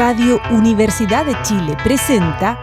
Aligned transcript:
Radio 0.00 0.40
Universidad 0.50 1.26
de 1.26 1.36
Chile 1.42 1.76
presenta 1.84 2.58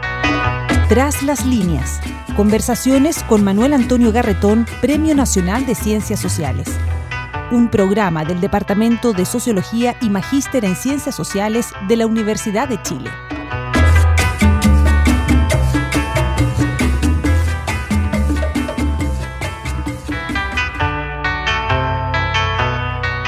Tras 0.90 1.22
las 1.22 1.46
líneas. 1.46 2.02
Conversaciones 2.36 3.22
con 3.22 3.44
Manuel 3.44 3.74
Antonio 3.74 4.12
Garretón, 4.12 4.66
Premio 4.82 5.14
Nacional 5.14 5.64
de 5.68 5.76
Ciencias 5.76 6.20
Sociales. 6.20 6.68
Un 7.52 7.70
programa 7.70 8.26
del 8.26 8.42
Departamento 8.42 9.14
de 9.14 9.24
Sociología 9.24 9.96
y 10.02 10.10
Magíster 10.10 10.66
en 10.66 10.76
Ciencias 10.76 11.14
Sociales 11.14 11.74
de 11.88 11.98
la 11.98 12.08
Universidad 12.08 12.68
de 12.68 12.82
Chile. 12.82 13.12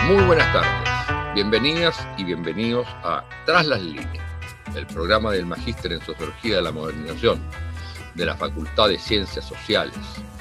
Muy 0.08 0.24
buenas 0.24 0.52
tardes. 0.52 0.79
Bienvenidas 1.42 1.98
y 2.18 2.26
bienvenidos 2.26 2.86
a 3.02 3.24
Tras 3.46 3.66
las 3.66 3.82
líneas, 3.82 4.26
el 4.76 4.86
programa 4.88 5.32
del 5.32 5.46
Magíster 5.46 5.94
en 5.94 6.02
Sociología 6.02 6.58
de 6.58 6.62
la 6.64 6.74
Modernización 6.74 7.40
de 8.14 8.26
la 8.26 8.36
Facultad 8.36 8.90
de 8.90 9.00
Ciencias 9.00 9.48
Sociales 9.48 9.96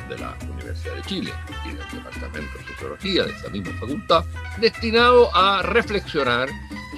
de 0.08 0.18
la 0.18 0.36
Universidad 0.52 0.96
de 0.96 1.02
Chile 1.02 1.32
y 1.64 1.68
del 1.68 1.88
Departamento 1.92 2.58
de 2.58 2.64
Sociología 2.64 3.22
de 3.22 3.30
esa 3.30 3.48
misma 3.48 3.72
facultad, 3.78 4.24
destinado 4.60 5.32
a 5.36 5.62
reflexionar 5.62 6.48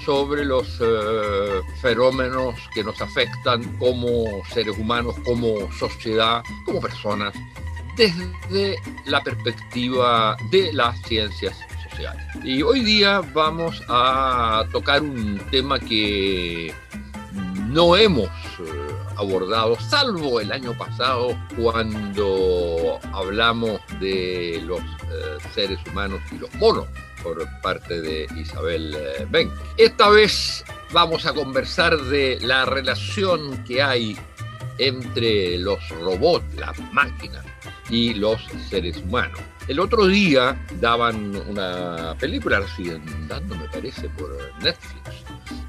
sobre 0.03 0.47
los 0.47 0.81
eh, 0.81 1.61
fenómenos 1.83 2.55
que 2.73 2.83
nos 2.83 2.99
afectan 3.03 3.63
como 3.77 4.43
seres 4.47 4.79
humanos, 4.79 5.15
como 5.27 5.71
sociedad, 5.73 6.43
como 6.65 6.81
personas, 6.81 7.35
desde 7.99 8.77
la 9.05 9.23
perspectiva 9.23 10.39
de 10.51 10.73
las 10.73 10.99
ciencias 11.03 11.59
y 12.43 12.63
hoy 12.63 12.81
día 12.81 13.21
vamos 13.33 13.83
a 13.89 14.65
tocar 14.73 15.03
un 15.03 15.39
tema 15.51 15.79
que 15.79 16.73
no 17.69 17.97
hemos 17.97 18.29
eh, 18.29 18.95
abordado, 19.17 19.79
salvo 19.79 20.41
el 20.41 20.51
año 20.51 20.77
pasado 20.77 21.37
cuando 21.57 22.99
hablamos 23.13 23.81
de 24.01 24.63
los 24.65 24.81
eh, 24.81 25.39
seres 25.55 25.79
humanos 25.91 26.21
y 26.33 26.39
los 26.39 26.53
monos 26.57 26.87
por 27.23 27.47
parte 27.61 28.01
de 28.01 28.27
Isabel 28.37 28.95
eh, 28.97 29.27
Ben. 29.31 29.51
Esta 29.77 30.09
vez 30.09 30.65
vamos 30.93 31.27
a 31.27 31.33
conversar 31.33 31.97
de 31.97 32.39
la 32.41 32.65
relación 32.65 33.63
que 33.65 33.83
hay 33.83 34.19
entre 34.79 35.59
los 35.59 35.87
robots, 36.01 36.55
las 36.57 36.79
máquinas 36.93 37.45
y 37.91 38.15
los 38.15 38.41
seres 38.69 38.97
humanos. 38.97 39.41
El 39.71 39.79
otro 39.79 40.09
día 40.09 40.61
daban 40.81 41.37
una 41.49 42.17
película, 42.19 42.61
siguen 42.75 43.05
dando, 43.29 43.55
me 43.55 43.69
parece, 43.69 44.09
por 44.09 44.37
Netflix, 44.61 45.25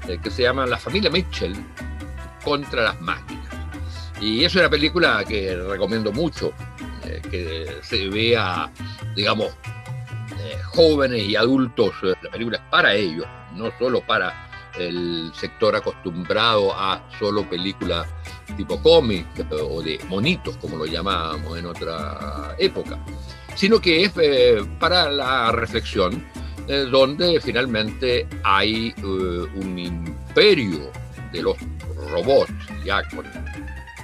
eh, 0.08 0.18
que 0.20 0.28
se 0.28 0.42
llama 0.42 0.66
La 0.66 0.76
familia 0.76 1.08
Mitchell 1.08 1.54
contra 2.42 2.82
las 2.82 3.00
máquinas. 3.00 3.46
Y 4.20 4.42
es 4.42 4.56
una 4.56 4.68
película 4.68 5.22
que 5.22 5.54
recomiendo 5.54 6.10
mucho, 6.10 6.52
eh, 7.04 7.22
que 7.30 7.76
se 7.82 8.08
vea, 8.08 8.72
digamos, 9.14 9.50
eh, 10.40 10.58
jóvenes 10.64 11.22
y 11.22 11.36
adultos. 11.36 11.94
La 12.02 12.30
película 12.32 12.56
es 12.56 12.64
para 12.72 12.94
ellos, 12.94 13.28
no 13.54 13.70
solo 13.78 14.04
para 14.04 14.50
el 14.80 15.30
sector 15.32 15.76
acostumbrado 15.76 16.74
a 16.74 17.08
solo 17.20 17.48
películas 17.48 18.08
tipo 18.56 18.82
cómic 18.82 19.28
o 19.52 19.80
de 19.80 20.00
monitos, 20.08 20.56
como 20.56 20.76
lo 20.76 20.86
llamábamos 20.86 21.56
en 21.56 21.66
otra 21.66 22.56
época 22.58 22.98
sino 23.54 23.80
que 23.80 24.04
es 24.04 24.12
eh, 24.20 24.64
para 24.78 25.10
la 25.10 25.52
reflexión, 25.52 26.24
eh, 26.68 26.86
donde 26.90 27.40
finalmente 27.40 28.26
hay 28.44 28.94
eh, 28.96 29.02
un 29.02 29.78
imperio 29.78 30.90
de 31.32 31.42
los 31.42 31.56
robots, 32.10 32.52
ya 32.84 33.02
con 33.08 33.26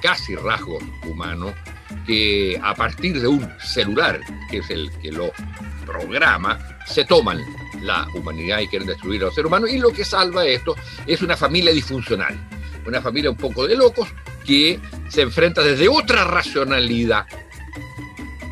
casi 0.03 0.35
rasgos 0.35 0.83
humanos, 1.07 1.53
que 2.07 2.61
a 2.63 2.75
partir 2.75 3.21
de 3.21 3.29
un 3.29 3.49
celular, 3.61 4.21
que 4.51 4.59
es 4.59 4.71
el 4.71 4.91
que 5.01 5.13
lo 5.13 5.33
programa, 5.87 6.59
se 6.87 7.05
toman 7.05 7.41
la 7.83 8.07
humanidad 8.15 8.61
y 8.61 8.69
quieren 8.69 8.89
destruir 8.89 9.25
al 9.25 9.33
ser 9.33 9.47
humano, 9.47 9.67
y 9.67 9.79
lo 9.79 9.93
que 9.93 10.05
salva 10.05 10.45
esto 10.47 10.75
es 11.07 11.23
una 11.23 11.37
familia 11.37 11.73
disfuncional, 11.73 12.37
una 12.87 13.01
familia 13.01 13.31
un 13.31 13.37
poco 13.37 13.67
de 13.67 13.77
locos 13.77 14.09
que 14.45 14.81
se 15.09 15.23
enfrenta 15.23 15.63
desde 15.63 15.89
otra 15.89 16.25
racionalidad 16.25 17.27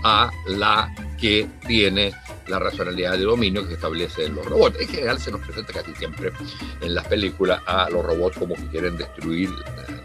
a 0.05 0.31
la 0.47 0.95
que 1.19 1.49
tiene 1.67 2.12
la 2.49 2.59
racionalidad 2.59 3.12
de 3.12 3.25
dominio 3.25 3.67
que 3.67 3.75
establece 3.75 4.29
los 4.29 4.45
robots. 4.47 4.79
En 4.81 4.89
general 4.89 5.19
se 5.19 5.31
nos 5.31 5.41
presenta 5.41 5.73
casi 5.73 5.95
siempre 5.95 6.33
en 6.81 6.95
las 6.95 7.07
películas 7.07 7.61
a 7.67 7.91
los 7.91 8.05
robots 8.05 8.39
como 8.39 8.55
que 8.55 8.67
quieren 8.69 8.97
destruir 8.97 9.51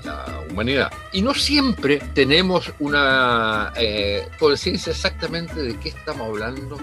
la, 0.03 0.41
humanidad. 0.50 0.91
Y 1.13 1.22
no 1.22 1.34
siempre 1.34 2.01
tenemos 2.13 2.74
una 2.80 3.72
eh, 3.75 4.28
conciencia 4.40 4.91
exactamente 4.91 5.62
de 5.62 5.80
qué 5.80 5.90
estamos 5.90 6.28
hablando 6.28 6.78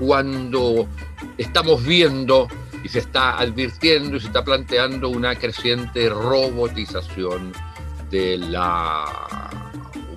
cuando 0.00 0.88
estamos 1.36 1.84
viendo 1.84 2.48
y 2.82 2.88
se 2.88 3.00
está 3.00 3.38
advirtiendo 3.38 4.16
y 4.16 4.20
se 4.20 4.26
está 4.28 4.44
planteando 4.44 5.08
una 5.08 5.34
creciente 5.36 6.08
robotización 6.08 7.52
de 8.10 8.38
la 8.38 9.04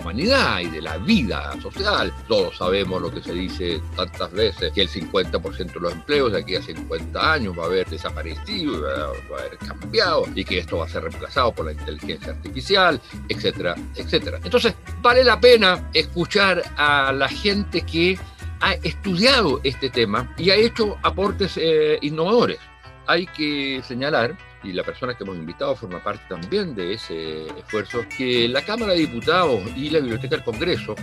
humanidad 0.01 0.59
y 0.59 0.69
de 0.69 0.81
la 0.81 0.97
vida 0.97 1.53
social. 1.61 2.13
Todos 2.27 2.57
sabemos 2.57 3.01
lo 3.01 3.11
que 3.11 3.21
se 3.21 3.33
dice 3.33 3.81
tantas 3.95 4.31
veces, 4.31 4.71
que 4.73 4.81
el 4.81 4.89
50% 4.89 5.73
de 5.73 5.79
los 5.79 5.93
empleos 5.93 6.31
de 6.33 6.39
aquí 6.39 6.55
a 6.55 6.61
50 6.61 7.33
años 7.33 7.57
va 7.57 7.63
a 7.63 7.65
haber 7.67 7.89
desaparecido, 7.89 8.81
va 8.81 9.37
a 9.37 9.39
haber 9.39 9.57
cambiado 9.57 10.25
y 10.35 10.43
que 10.43 10.59
esto 10.59 10.77
va 10.77 10.85
a 10.85 10.89
ser 10.89 11.03
reemplazado 11.03 11.53
por 11.53 11.65
la 11.65 11.71
inteligencia 11.73 12.31
artificial, 12.33 12.99
etcétera, 13.29 13.75
etcétera. 13.95 14.39
Entonces, 14.43 14.75
vale 15.01 15.23
la 15.23 15.39
pena 15.39 15.89
escuchar 15.93 16.63
a 16.77 17.11
la 17.11 17.29
gente 17.29 17.81
que 17.81 18.17
ha 18.59 18.73
estudiado 18.73 19.59
este 19.63 19.89
tema 19.89 20.33
y 20.37 20.51
ha 20.51 20.55
hecho 20.55 20.97
aportes 21.03 21.57
eh, 21.57 21.97
innovadores. 22.01 22.59
Hay 23.07 23.25
que 23.27 23.81
señalar 23.87 24.37
y 24.63 24.73
la 24.73 24.83
persona 24.83 25.15
que 25.15 25.23
hemos 25.23 25.37
invitado 25.37 25.75
forma 25.75 26.03
parte 26.03 26.23
también 26.29 26.75
de 26.75 26.93
ese 26.93 27.47
esfuerzo, 27.57 28.03
que 28.17 28.47
la 28.47 28.63
Cámara 28.63 28.93
de 28.93 28.99
Diputados 28.99 29.61
y 29.75 29.89
la 29.89 29.99
Biblioteca 29.99 30.35
del 30.35 30.45
Congreso 30.45 30.95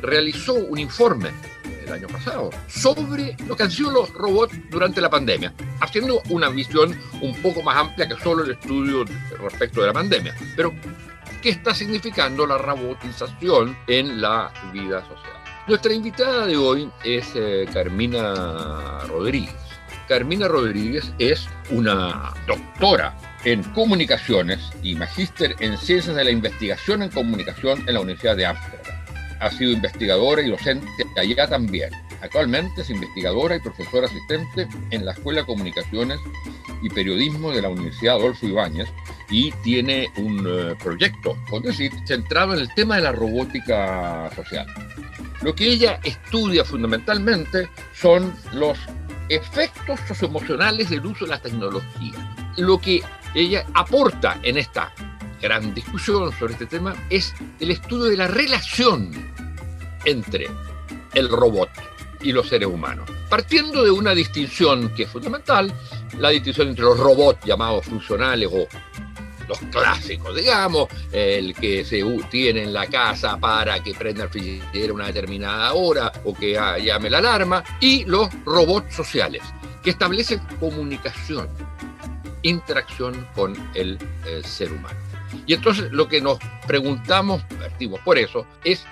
realizó 0.00 0.54
un 0.54 0.78
informe 0.78 1.30
el 1.86 1.92
año 1.92 2.08
pasado 2.08 2.50
sobre 2.68 3.36
lo 3.46 3.56
que 3.56 3.64
han 3.64 3.70
sido 3.70 3.90
los 3.90 4.12
robots 4.14 4.54
durante 4.70 5.00
la 5.00 5.10
pandemia, 5.10 5.52
haciendo 5.80 6.22
una 6.30 6.48
visión 6.48 6.96
un 7.20 7.34
poco 7.42 7.62
más 7.62 7.76
amplia 7.76 8.08
que 8.08 8.16
solo 8.22 8.44
el 8.44 8.52
estudio 8.52 9.04
respecto 9.40 9.80
de 9.80 9.88
la 9.88 9.92
pandemia. 9.92 10.34
Pero, 10.56 10.72
¿qué 11.42 11.50
está 11.50 11.74
significando 11.74 12.46
la 12.46 12.58
robotización 12.58 13.76
en 13.86 14.20
la 14.20 14.52
vida 14.72 15.02
social? 15.02 15.40
Nuestra 15.66 15.92
invitada 15.92 16.46
de 16.46 16.56
hoy 16.56 16.90
es 17.04 17.32
eh, 17.34 17.68
Carmina 17.72 19.00
Rodríguez. 19.06 19.69
Carmina 20.10 20.48
Rodríguez 20.48 21.12
es 21.20 21.48
una 21.70 22.34
doctora 22.48 23.16
en 23.44 23.62
comunicaciones 23.62 24.58
y 24.82 24.96
magíster 24.96 25.54
en 25.60 25.78
ciencias 25.78 26.16
de 26.16 26.24
la 26.24 26.32
investigación 26.32 27.04
en 27.04 27.10
comunicación 27.10 27.78
en 27.86 27.94
la 27.94 28.00
Universidad 28.00 28.36
de 28.36 28.44
Ámsterdam. 28.44 29.04
Ha 29.38 29.50
sido 29.52 29.70
investigadora 29.70 30.42
y 30.42 30.50
docente 30.50 30.88
allá 31.16 31.46
también. 31.46 31.90
Actualmente 32.22 32.80
es 32.80 32.90
investigadora 32.90 33.54
y 33.54 33.60
profesora 33.60 34.08
asistente 34.08 34.66
en 34.90 35.06
la 35.06 35.12
Escuela 35.12 35.42
de 35.42 35.46
Comunicaciones 35.46 36.18
y 36.82 36.88
Periodismo 36.88 37.52
de 37.52 37.62
la 37.62 37.68
Universidad 37.68 38.16
Adolfo 38.16 38.48
Ibáñez 38.48 38.88
y 39.30 39.52
tiene 39.62 40.08
un 40.16 40.44
eh, 40.44 40.74
proyecto, 40.82 41.38
por 41.48 41.62
decir, 41.62 41.92
centrado 42.04 42.54
en 42.54 42.58
el 42.58 42.74
tema 42.74 42.96
de 42.96 43.02
la 43.02 43.12
robótica 43.12 44.28
social. 44.34 44.66
Lo 45.42 45.54
que 45.54 45.68
ella 45.68 46.00
estudia 46.02 46.64
fundamentalmente 46.64 47.68
son 47.94 48.34
los 48.52 48.76
efectos 49.30 50.00
socioemocionales 50.08 50.90
del 50.90 51.06
uso 51.06 51.24
de 51.24 51.30
la 51.30 51.40
tecnología. 51.40 52.52
Lo 52.56 52.78
que 52.78 53.02
ella 53.34 53.64
aporta 53.74 54.38
en 54.42 54.58
esta 54.58 54.92
gran 55.40 55.72
discusión 55.72 56.30
sobre 56.38 56.52
este 56.52 56.66
tema 56.66 56.94
es 57.08 57.32
el 57.60 57.70
estudio 57.70 58.06
de 58.06 58.16
la 58.16 58.26
relación 58.26 59.10
entre 60.04 60.48
el 61.14 61.28
robot 61.28 61.70
y 62.20 62.32
los 62.32 62.48
seres 62.48 62.68
humanos. 62.68 63.08
Partiendo 63.28 63.84
de 63.84 63.90
una 63.90 64.14
distinción 64.14 64.92
que 64.94 65.04
es 65.04 65.10
fundamental, 65.10 65.72
la 66.18 66.30
distinción 66.30 66.68
entre 66.68 66.84
los 66.84 66.98
robots 66.98 67.46
llamados 67.46 67.86
funcionales 67.86 68.48
o 68.52 68.66
los 69.50 69.58
clásicos, 69.70 70.36
digamos, 70.36 70.88
el 71.10 71.54
que 71.54 71.84
se 71.84 72.04
tiene 72.30 72.62
en 72.62 72.72
la 72.72 72.86
casa 72.86 73.36
para 73.36 73.82
que 73.82 73.92
prenda 73.94 74.24
el 74.24 74.30
frigidaire 74.30 74.90
a 74.90 74.92
una 74.92 75.06
determinada 75.06 75.72
hora 75.74 76.12
o 76.24 76.32
que 76.32 76.52
llame 76.52 77.10
la 77.10 77.18
alarma, 77.18 77.64
y 77.80 78.04
los 78.04 78.28
robots 78.44 78.94
sociales, 78.94 79.42
que 79.82 79.90
establecen 79.90 80.38
comunicación, 80.60 81.48
interacción 82.42 83.26
con 83.34 83.56
el, 83.74 83.98
el 84.26 84.44
ser 84.44 84.72
humano. 84.72 84.98
Y 85.46 85.54
entonces 85.54 85.90
lo 85.90 86.06
que 86.08 86.20
nos 86.20 86.38
preguntamos, 86.66 87.42
partimos 87.58 88.00
por 88.00 88.18
eso, 88.18 88.46
es, 88.62 88.86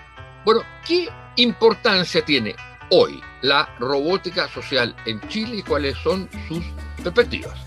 bueno, 0.44 0.62
¿qué 0.86 1.08
importancia 1.36 2.24
tiene 2.24 2.56
hoy 2.90 3.20
la 3.42 3.68
robótica 3.78 4.48
social 4.48 4.94
en 5.06 5.20
Chile 5.28 5.58
y 5.58 5.62
cuáles 5.62 5.96
son 5.98 6.28
sus 6.48 6.64
perspectivas? 7.04 7.58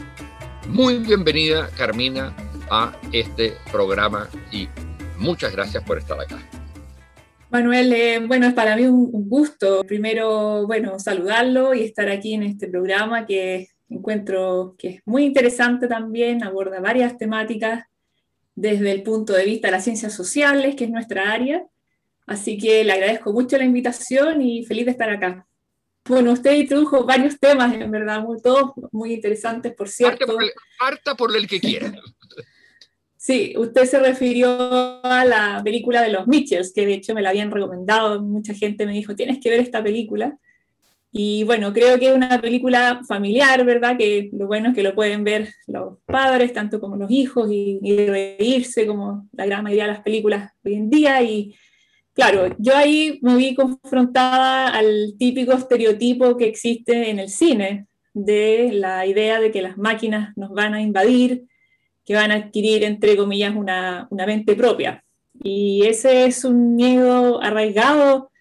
Muy 0.67 0.97
bienvenida, 0.97 1.69
Carmina 1.77 2.33
a 2.71 2.97
este 3.11 3.53
programa 3.69 4.29
y 4.51 4.67
muchas 5.19 5.51
gracias 5.51 5.83
por 5.83 5.97
estar 5.97 6.19
acá. 6.19 6.39
Manuel, 7.49 7.91
eh, 7.91 8.19
bueno, 8.25 8.47
es 8.47 8.53
para 8.53 8.77
mí 8.77 8.85
un, 8.85 9.11
gusto. 9.29 9.83
Primero, 9.83 10.65
bueno, 10.65 10.97
saludarlo 10.97 11.73
y 11.73 11.83
estar 11.83 12.09
aquí 12.09 12.33
en 12.33 12.43
este 12.43 12.69
programa 12.69 13.25
que 13.25 13.67
encuentro 13.89 14.75
que 14.77 14.87
es 14.87 15.01
muy 15.05 15.25
interesante 15.25 15.89
también, 15.89 16.45
aborda 16.45 16.79
varias 16.79 17.17
temáticas 17.17 17.83
desde 18.55 18.91
el 18.91 19.03
punto 19.03 19.33
de 19.33 19.43
vista 19.43 19.67
de 19.67 19.73
las 19.73 19.83
ciencias 19.83 20.13
sociales, 20.13 20.75
que 20.77 20.85
es 20.85 20.89
nuestra 20.89 21.33
área. 21.33 21.65
Así 22.25 22.57
que 22.57 22.85
le 22.85 22.93
agradezco 22.93 23.33
mucho 23.33 23.57
la 23.57 23.65
invitación 23.65 24.41
y 24.41 24.63
feliz 24.65 24.85
de 24.85 24.91
estar 24.91 25.09
acá. 25.09 25.45
Bueno, 26.05 26.31
usted 26.31 26.53
introdujo 26.53 27.03
varios 27.03 27.37
temas, 27.37 27.73
en 27.73 27.91
verdad, 27.91 28.21
muy, 28.21 28.41
todos 28.41 28.71
muy 28.93 29.13
interesantes, 29.13 29.73
por 29.73 29.89
cierto. 29.89 30.25
Parta 30.79 31.15
por, 31.15 31.35
el, 31.35 31.47
que 31.47 31.59
quiera. 31.59 31.91
Sí, 33.23 33.53
usted 33.55 33.85
se 33.85 33.99
refirió 33.99 34.49
a 35.05 35.23
la 35.25 35.61
película 35.63 36.01
de 36.01 36.09
los 36.09 36.25
Mitchells, 36.25 36.73
que 36.73 36.87
de 36.87 36.95
hecho 36.95 37.13
me 37.13 37.21
la 37.21 37.29
habían 37.29 37.51
recomendado, 37.51 38.19
mucha 38.19 38.55
gente 38.55 38.87
me 38.87 38.93
dijo, 38.93 39.15
tienes 39.15 39.37
que 39.39 39.51
ver 39.51 39.59
esta 39.59 39.83
película. 39.83 40.39
Y 41.11 41.43
bueno, 41.43 41.71
creo 41.71 41.99
que 41.99 42.07
es 42.07 42.15
una 42.15 42.41
película 42.41 43.01
familiar, 43.07 43.63
¿verdad? 43.63 43.95
Que 43.95 44.31
lo 44.33 44.47
bueno 44.47 44.69
es 44.69 44.75
que 44.75 44.81
lo 44.81 44.95
pueden 44.95 45.23
ver 45.23 45.49
los 45.67 45.99
padres, 46.07 46.51
tanto 46.51 46.79
como 46.79 46.95
los 46.95 47.11
hijos, 47.11 47.51
y, 47.51 47.77
y 47.83 48.07
reírse 48.07 48.87
como 48.87 49.29
la 49.33 49.45
gran 49.45 49.63
mayoría 49.63 49.83
de 49.83 49.91
las 49.91 50.01
películas 50.01 50.53
hoy 50.65 50.73
en 50.73 50.89
día. 50.89 51.21
Y 51.21 51.53
claro, 52.15 52.55
yo 52.57 52.75
ahí 52.75 53.19
me 53.21 53.35
vi 53.35 53.53
confrontada 53.53 54.69
al 54.69 55.13
típico 55.19 55.53
estereotipo 55.53 56.37
que 56.37 56.47
existe 56.47 57.11
en 57.11 57.19
el 57.19 57.29
cine, 57.29 57.85
de 58.15 58.71
la 58.73 59.05
idea 59.05 59.39
de 59.39 59.51
que 59.51 59.61
las 59.61 59.77
máquinas 59.77 60.35
nos 60.35 60.49
van 60.49 60.73
a 60.73 60.81
invadir, 60.81 61.45
que 62.05 62.15
van 62.15 62.31
a 62.31 62.35
adquirir, 62.35 62.83
entre 62.83 63.15
comillas, 63.15 63.55
una, 63.55 64.07
una 64.09 64.25
mente 64.25 64.55
propia. 64.55 65.03
Y 65.43 65.85
ese 65.85 66.25
es 66.25 66.43
un 66.43 66.75
miedo 66.75 67.41
arraigado 67.41 68.31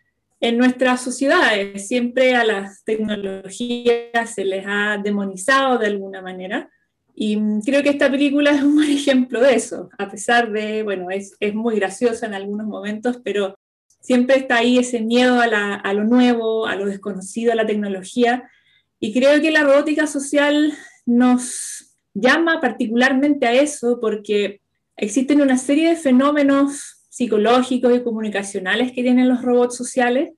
en 0.40 0.58
nuestras 0.58 1.02
sociedades. 1.02 1.86
Siempre 1.86 2.34
a 2.34 2.44
las 2.44 2.82
tecnologías 2.84 4.34
se 4.34 4.44
les 4.44 4.64
ha 4.66 4.98
demonizado 5.02 5.78
de 5.78 5.86
alguna 5.86 6.22
manera. 6.22 6.70
Y 7.14 7.38
creo 7.64 7.82
que 7.82 7.90
esta 7.90 8.10
película 8.10 8.50
es 8.50 8.62
un 8.62 8.76
buen 8.76 8.90
ejemplo 8.90 9.40
de 9.40 9.54
eso, 9.54 9.90
a 9.98 10.08
pesar 10.10 10.50
de, 10.52 10.82
bueno, 10.82 11.10
es, 11.10 11.36
es 11.40 11.54
muy 11.54 11.76
graciosa 11.76 12.26
en 12.26 12.34
algunos 12.34 12.66
momentos, 12.66 13.20
pero 13.22 13.54
siempre 14.00 14.36
está 14.36 14.56
ahí 14.56 14.78
ese 14.78 15.00
miedo 15.00 15.40
a, 15.40 15.92
lo 15.92 16.04
nuevo, 16.04 16.66
a 16.66 16.76
lo 16.76 16.86
desconocido, 16.86 17.52
a 17.52 17.56
la 17.56 17.66
tecnología. 17.66 18.50
Y 18.98 19.12
creo 19.12 19.40
que 19.40 19.50
la 19.50 19.62
robótica 19.62 20.06
social 20.06 20.72
nos 21.06 21.89
llama 22.14 22.60
particularmente 22.60 23.46
a 23.46 23.54
eso 23.54 23.98
porque 24.00 24.60
existen 24.96 25.40
una 25.40 25.56
serie 25.56 25.90
de 25.90 25.96
fenómenos 25.96 27.06
psicológicos 27.08 27.96
y 27.96 28.02
comunicacionales 28.02 28.92
que 28.92 29.02
tienen 29.02 29.28
los 29.28 29.42
robots 29.42 29.76
sociales 29.76 30.30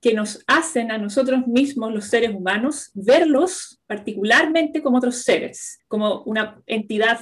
que 0.00 0.14
nos 0.14 0.42
hacen 0.46 0.90
a 0.90 0.98
nosotros 0.98 1.46
mismos, 1.46 1.92
los 1.92 2.06
seres 2.06 2.34
humanos, 2.34 2.90
verlos 2.94 3.80
particularmente 3.86 4.82
como 4.82 4.98
otros 4.98 5.16
seres, 5.22 5.78
como 5.88 6.22
una 6.22 6.62
entidad 6.66 7.20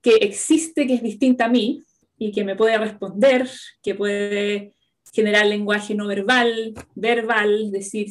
que 0.00 0.16
existe, 0.16 0.86
que 0.86 0.94
es 0.94 1.02
distinta 1.02 1.46
a 1.46 1.48
mí 1.48 1.82
y 2.18 2.30
que 2.30 2.44
me 2.44 2.54
puede 2.54 2.78
responder, 2.78 3.48
que 3.82 3.94
puede 3.94 4.72
generar 5.12 5.46
lenguaje 5.46 5.94
no 5.94 6.06
verbal, 6.06 6.74
verbal, 6.94 7.72
decir, 7.72 8.08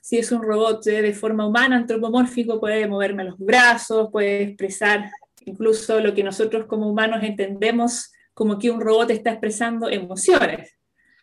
si 0.00 0.18
es 0.18 0.32
un 0.32 0.42
robot 0.42 0.84
de 0.84 1.12
forma 1.12 1.46
humana, 1.46 1.76
antropomórfico, 1.76 2.60
puede 2.60 2.86
moverme 2.86 3.24
los 3.24 3.38
brazos, 3.38 4.08
puede 4.10 4.42
expresar 4.42 5.10
incluso 5.44 6.00
lo 6.00 6.14
que 6.14 6.22
nosotros 6.22 6.66
como 6.66 6.88
humanos 6.88 7.22
entendemos 7.22 8.12
como 8.34 8.58
que 8.58 8.70
un 8.70 8.80
robot 8.80 9.10
está 9.10 9.30
expresando 9.30 9.88
emociones. 9.88 10.74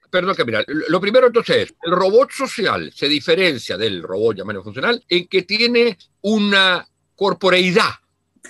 Perdón, 0.10 0.36
mira, 0.46 0.64
lo 0.68 1.00
primero 1.00 1.28
entonces 1.28 1.58
es, 1.58 1.74
el 1.84 1.92
robot 1.92 2.32
social 2.32 2.92
se 2.94 3.08
diferencia 3.08 3.78
del 3.78 4.02
robot 4.02 4.38
llamado 4.38 4.64
funcional 4.64 5.04
en 5.08 5.28
que 5.28 5.44
tiene 5.44 5.98
una 6.22 6.88
corporeidad 7.16 7.92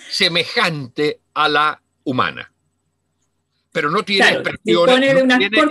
semejante 0.09 1.19
a 1.33 1.49
la 1.49 1.81
humana 2.03 2.51
pero 3.71 3.89
no 3.89 4.03
tiene, 4.03 4.41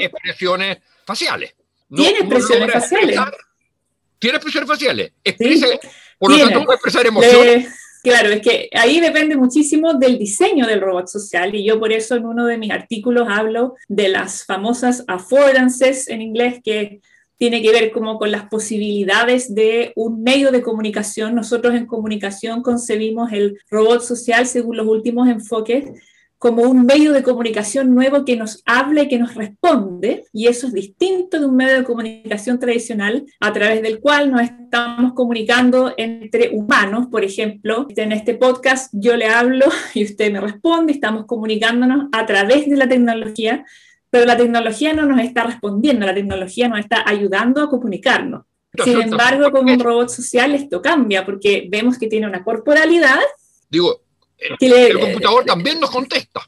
expresiones, 0.01 0.79
faciales. 1.05 1.55
tiene 1.95 2.21
expresiones 2.21 2.73
faciales. 2.73 3.21
Tiene 4.19 4.37
expresiones 4.37 4.69
faciales. 4.69 5.13
por 6.19 6.31
lo 6.31 6.39
tanto, 6.39 6.65
puede 6.65 6.77
expresar 6.77 7.07
emociones. 7.07 7.69
claro, 8.03 8.31
es 8.31 8.41
que 8.41 8.69
ahí 8.73 9.01
depende 9.01 9.37
muchísimo 9.37 9.95
del 9.95 10.19
diseño 10.19 10.67
del 10.67 10.81
robot 10.81 11.09
social 11.09 11.55
y 11.55 11.65
yo 11.65 11.79
por 11.79 11.93
eso 11.93 12.17
en 12.17 12.27
uno 12.27 12.47
de 12.47 12.59
mis 12.59 12.71
artículos 12.71 13.29
hablo 13.29 13.75
de 13.89 14.09
las 14.09 14.45
famosas 14.45 15.05
affordances 15.07 16.09
en 16.09 16.23
inglés 16.23 16.61
que 16.63 17.01
tiene 17.39 17.63
que 17.63 17.71
ver 17.71 17.93
como 17.93 18.19
con 18.19 18.33
las 18.33 18.49
posibilidades 18.49 19.55
de 19.55 19.93
un 19.95 20.23
medio 20.25 20.51
de 20.51 20.63
comunicación. 20.63 21.37
Nosotros 21.37 21.75
en 21.75 21.87
comunicación 21.87 22.63
concebimos 22.63 23.33
el 23.33 23.61
robot 23.71 24.03
social 24.03 24.47
según 24.47 24.77
los 24.77 24.89
últimos 24.89 25.29
enfoques 25.29 25.85
como 26.39 26.63
un 26.63 26.87
medio 26.87 27.13
de 27.13 27.25
comunicación 27.25 27.93
nuevo 27.95 28.25
que 28.25 28.37
nos 28.37 28.63
hable 28.65 29.03
y 29.03 29.09
que 29.09 29.19
nos 29.19 29.35
responde, 29.35 30.25
y 30.33 30.47
eso 30.47 30.69
es 30.69 30.73
distinto 30.73 31.41
de 31.41 31.47
un 31.47 31.57
medio 31.57 31.77
de 31.77 31.85
comunicación 31.85 32.61
tradicional 32.61 33.27
a 33.41 33.53
través 33.53 33.83
del 33.83 33.99
cual 33.99 34.31
nos 34.31 34.43
estamos 34.43 35.15
comunicando 35.15 35.95
entre 35.97 36.51
humanos, 36.51 37.09
por 37.11 37.25
ejemplo, 37.25 37.89
en 37.97 38.13
este 38.13 38.35
podcast 38.35 38.93
yo 38.93 39.17
le 39.17 39.27
hablo 39.27 39.67
y 39.95 40.05
usted 40.05 40.33
me 40.33 40.41
responde, 40.41 40.93
estamos 40.93 41.27
comunicándonos 41.27 42.07
a 42.13 42.25
través 42.25 42.69
de 42.71 42.77
la 42.77 42.89
tecnología, 42.89 43.65
pero 44.09 44.25
la 44.25 44.37
tecnología 44.37 44.93
no 44.95 45.07
nos 45.07 45.21
está 45.21 45.43
respondiendo, 45.43 46.07
la 46.07 46.15
tecnología 46.15 46.69
nos 46.69 46.79
está 46.79 47.03
ayudando 47.05 47.63
a 47.63 47.69
comunicarnos. 47.69 48.43
Sin 48.85 49.01
embargo, 49.01 49.51
con 49.51 49.69
un 49.69 49.81
robot 49.81 50.09
social 50.09 50.55
esto 50.55 50.81
cambia 50.81 51.27
porque 51.27 51.67
vemos 51.69 51.99
que 51.99 52.07
tiene 52.07 52.29
una 52.29 52.45
corporalidad. 52.45 53.19
Digo, 53.69 54.03
el, 54.39 54.99
computador 54.99 55.45
también 55.45 55.81
nos 55.81 55.91
contesta. 55.91 56.41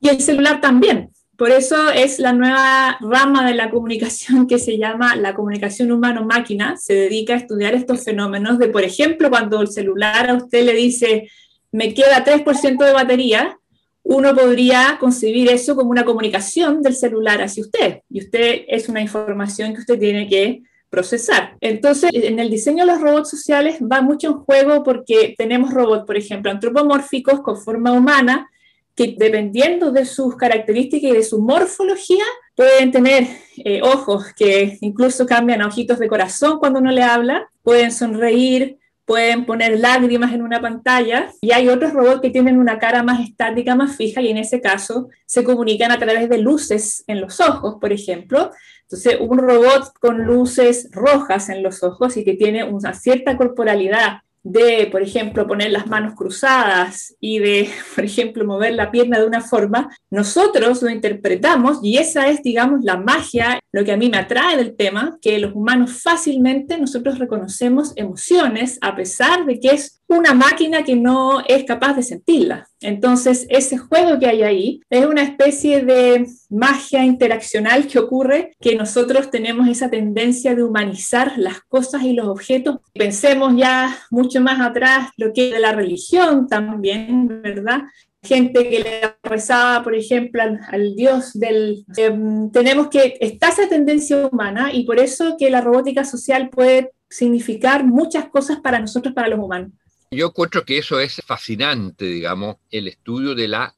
Y 0.00 0.08
el 0.08 0.20
celular 0.20 0.60
también. 0.60 1.10
Por 1.36 1.50
eso 1.52 1.90
es 1.90 2.18
la 2.18 2.32
nueva 2.32 2.98
rama 3.00 3.46
de 3.46 3.54
la 3.54 3.70
comunicación 3.70 4.46
que 4.48 4.58
se 4.58 4.76
llama 4.76 5.14
la 5.14 5.34
comunicación 5.34 5.92
humano-máquina. 5.92 6.76
Se 6.76 6.94
dedica 6.94 7.34
a 7.34 7.36
estudiar 7.36 7.74
estos 7.74 8.04
fenómenos 8.04 8.58
de, 8.58 8.68
por 8.68 8.82
ejemplo, 8.82 9.30
cuando 9.30 9.60
el 9.60 9.68
celular 9.68 10.28
a 10.30 10.34
usted 10.34 10.64
le 10.64 10.74
dice, 10.74 11.30
me 11.70 11.94
queda 11.94 12.24
3% 12.24 12.84
de 12.84 12.92
batería, 12.92 13.56
uno 14.02 14.34
podría 14.34 14.96
concebir 14.98 15.48
eso 15.48 15.76
como 15.76 15.90
una 15.90 16.04
comunicación 16.04 16.82
del 16.82 16.96
celular 16.96 17.40
hacia 17.42 17.62
usted. 17.62 18.00
Y 18.08 18.20
usted 18.20 18.62
es 18.66 18.88
una 18.88 19.00
información 19.00 19.74
que 19.74 19.80
usted 19.80 19.98
tiene 19.98 20.28
que 20.28 20.62
procesar. 20.90 21.56
Entonces, 21.60 22.10
en 22.12 22.38
el 22.38 22.50
diseño 22.50 22.84
de 22.84 22.92
los 22.92 23.00
robots 23.00 23.30
sociales 23.30 23.78
va 23.80 24.00
mucho 24.00 24.28
en 24.28 24.34
juego 24.38 24.82
porque 24.82 25.34
tenemos 25.36 25.72
robots, 25.72 26.06
por 26.06 26.16
ejemplo, 26.16 26.50
antropomórficos 26.50 27.40
con 27.40 27.56
forma 27.56 27.92
humana, 27.92 28.48
que 28.94 29.14
dependiendo 29.16 29.92
de 29.92 30.04
sus 30.04 30.36
características 30.36 31.10
y 31.10 31.14
de 31.14 31.22
su 31.22 31.40
morfología, 31.40 32.24
pueden 32.56 32.90
tener 32.90 33.28
eh, 33.58 33.80
ojos 33.82 34.32
que 34.36 34.78
incluso 34.80 35.24
cambian 35.26 35.62
a 35.62 35.68
ojitos 35.68 35.98
de 36.00 36.08
corazón 36.08 36.58
cuando 36.58 36.80
uno 36.80 36.90
le 36.90 37.04
habla, 37.04 37.48
pueden 37.62 37.92
sonreír, 37.92 38.78
pueden 39.08 39.46
poner 39.46 39.78
lágrimas 39.78 40.34
en 40.34 40.42
una 40.42 40.60
pantalla 40.60 41.32
y 41.40 41.52
hay 41.52 41.68
otros 41.68 41.94
robots 41.94 42.20
que 42.20 42.28
tienen 42.28 42.58
una 42.58 42.78
cara 42.78 43.02
más 43.02 43.20
estática, 43.20 43.74
más 43.74 43.96
fija 43.96 44.20
y 44.20 44.28
en 44.28 44.36
ese 44.36 44.60
caso 44.60 45.08
se 45.24 45.44
comunican 45.44 45.90
a 45.92 45.98
través 45.98 46.28
de 46.28 46.38
luces 46.38 47.04
en 47.06 47.22
los 47.22 47.40
ojos, 47.40 47.76
por 47.80 47.90
ejemplo, 47.90 48.50
entonces, 48.90 49.18
un 49.20 49.36
robot 49.36 49.92
con 50.00 50.24
luces 50.24 50.88
rojas 50.92 51.50
en 51.50 51.62
los 51.62 51.82
ojos 51.82 52.16
y 52.16 52.24
que 52.24 52.32
tiene 52.32 52.64
una 52.64 52.94
cierta 52.94 53.36
corporalidad 53.36 54.20
de, 54.42 54.88
por 54.90 55.02
ejemplo, 55.02 55.46
poner 55.46 55.72
las 55.72 55.88
manos 55.88 56.14
cruzadas 56.14 57.14
y 57.20 57.38
de, 57.38 57.68
por 57.94 58.04
ejemplo, 58.06 58.46
mover 58.46 58.72
la 58.72 58.90
pierna 58.90 59.18
de 59.18 59.26
una 59.26 59.42
forma, 59.42 59.94
nosotros 60.10 60.80
lo 60.80 60.88
interpretamos 60.88 61.80
y 61.82 61.98
esa 61.98 62.28
es, 62.28 62.42
digamos, 62.42 62.82
la 62.82 62.96
magia, 62.96 63.60
lo 63.72 63.84
que 63.84 63.92
a 63.92 63.98
mí 63.98 64.08
me 64.08 64.16
atrae 64.16 64.56
del 64.56 64.74
tema, 64.74 65.18
que 65.20 65.38
los 65.38 65.54
humanos 65.54 66.00
fácilmente 66.02 66.78
nosotros 66.78 67.18
reconocemos 67.18 67.92
emociones 67.96 68.78
a 68.80 68.96
pesar 68.96 69.44
de 69.44 69.60
que 69.60 69.68
es 69.68 69.97
una 70.08 70.32
máquina 70.32 70.82
que 70.82 70.96
no 70.96 71.42
es 71.46 71.64
capaz 71.64 71.94
de 71.94 72.02
sentirla. 72.02 72.66
Entonces, 72.80 73.46
ese 73.50 73.76
juego 73.76 74.18
que 74.18 74.26
hay 74.26 74.42
ahí 74.42 74.80
es 74.88 75.04
una 75.04 75.22
especie 75.22 75.84
de 75.84 76.26
magia 76.48 77.04
interaccional 77.04 77.86
que 77.86 77.98
ocurre, 77.98 78.52
que 78.60 78.74
nosotros 78.74 79.30
tenemos 79.30 79.68
esa 79.68 79.90
tendencia 79.90 80.54
de 80.54 80.64
humanizar 80.64 81.34
las 81.36 81.60
cosas 81.60 82.02
y 82.02 82.14
los 82.14 82.26
objetos. 82.26 82.78
Pensemos 82.94 83.54
ya 83.56 83.96
mucho 84.10 84.40
más 84.40 84.60
atrás 84.60 85.10
lo 85.16 85.32
que 85.32 85.48
es 85.48 85.54
de 85.54 85.60
la 85.60 85.72
religión 85.72 86.48
también, 86.48 87.42
¿verdad? 87.42 87.82
gente 88.20 88.68
que 88.68 88.80
le 88.80 89.14
rezaba, 89.22 89.82
por 89.82 89.94
ejemplo, 89.94 90.42
al, 90.42 90.94
dios 90.96 91.32
del... 91.34 91.84
Em, 91.96 92.50
tenemos 92.50 92.88
que, 92.88 93.16
está 93.20 93.48
esa 93.48 93.68
tendencia 93.68 94.26
humana 94.26 94.70
y 94.72 94.84
por 94.84 94.98
eso 94.98 95.36
que 95.38 95.50
la 95.50 95.60
robótica 95.60 96.04
social 96.04 96.50
puede 96.50 96.92
significar 97.08 97.84
muchas 97.84 98.28
cosas 98.28 98.60
para 98.60 98.80
nosotros, 98.80 99.14
para 99.14 99.28
los 99.28 99.38
humanos. 99.38 99.70
Yo 100.10 100.28
encuentro 100.28 100.64
que 100.64 100.78
eso 100.78 100.98
es 101.00 101.20
fascinante, 101.24 102.06
digamos, 102.06 102.56
el 102.70 102.88
estudio 102.88 103.34
de 103.34 103.48
la 103.48 103.74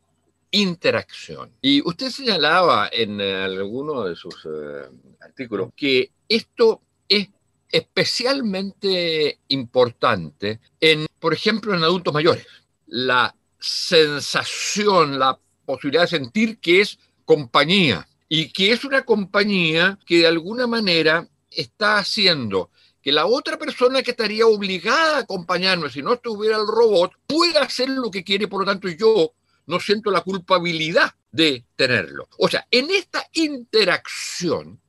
interacción. 0.53 1.53
Y 1.61 1.87
usted 1.87 2.11
señalaba 2.11 2.89
en 2.93 3.21
alguno 3.21 4.05
de 4.05 4.15
sus 4.15 4.35
eh, 4.45 4.89
artículos 5.21 5.71
que 5.75 6.13
esto 6.29 6.83
es 7.09 7.29
especialmente 7.71 9.41
importante 9.49 10.61
en, 10.81 11.07
por 11.19 11.35
ejemplo, 11.35 11.75
en 11.75 11.83
adultos 11.83 12.15
mayores. 12.15 12.47
La 12.87 13.35
sensación, 13.59 15.19
la 15.19 15.39
posibilidad 15.65 16.03
de 16.03 16.09
sentir 16.09 16.59
que 16.59 16.81
es 16.81 16.99
compañía 17.25 18.09
y 18.29 18.53
que 18.53 18.73
es 18.73 18.85
una 18.85 19.03
compañía 19.05 19.99
que 20.07 20.19
de 20.19 20.27
alguna 20.29 20.67
manera 20.67 21.29
está 21.51 21.99
haciendo 21.99 22.71
que 23.03 23.13
la 23.13 23.27
otra 23.27 23.59
persona 23.59 24.03
que 24.03 24.11
estaría 24.11 24.47
obligada 24.47 25.17
a 25.17 25.21
acompañarme 25.21 25.91
si 25.91 26.03
no 26.03 26.15
estuviera 26.15 26.57
el 26.57 26.67
robot 26.67 27.13
pueda 27.27 27.63
hacer 27.63 27.89
lo 27.89 28.11
que 28.11 28.25
quiere, 28.25 28.49
por 28.49 28.61
lo 28.61 28.67
tanto 28.67 28.89
yo 28.89 29.33
no 29.67 29.81
siento 29.81 30.11
la 30.11 30.21
culpabilidad 30.21 31.15
de 31.31 31.65
tenerlo. 31.77 32.29
O 32.39 32.49
sea, 32.49 32.67
en 32.71 32.91
esta 32.91 33.27
interacción 33.33 34.81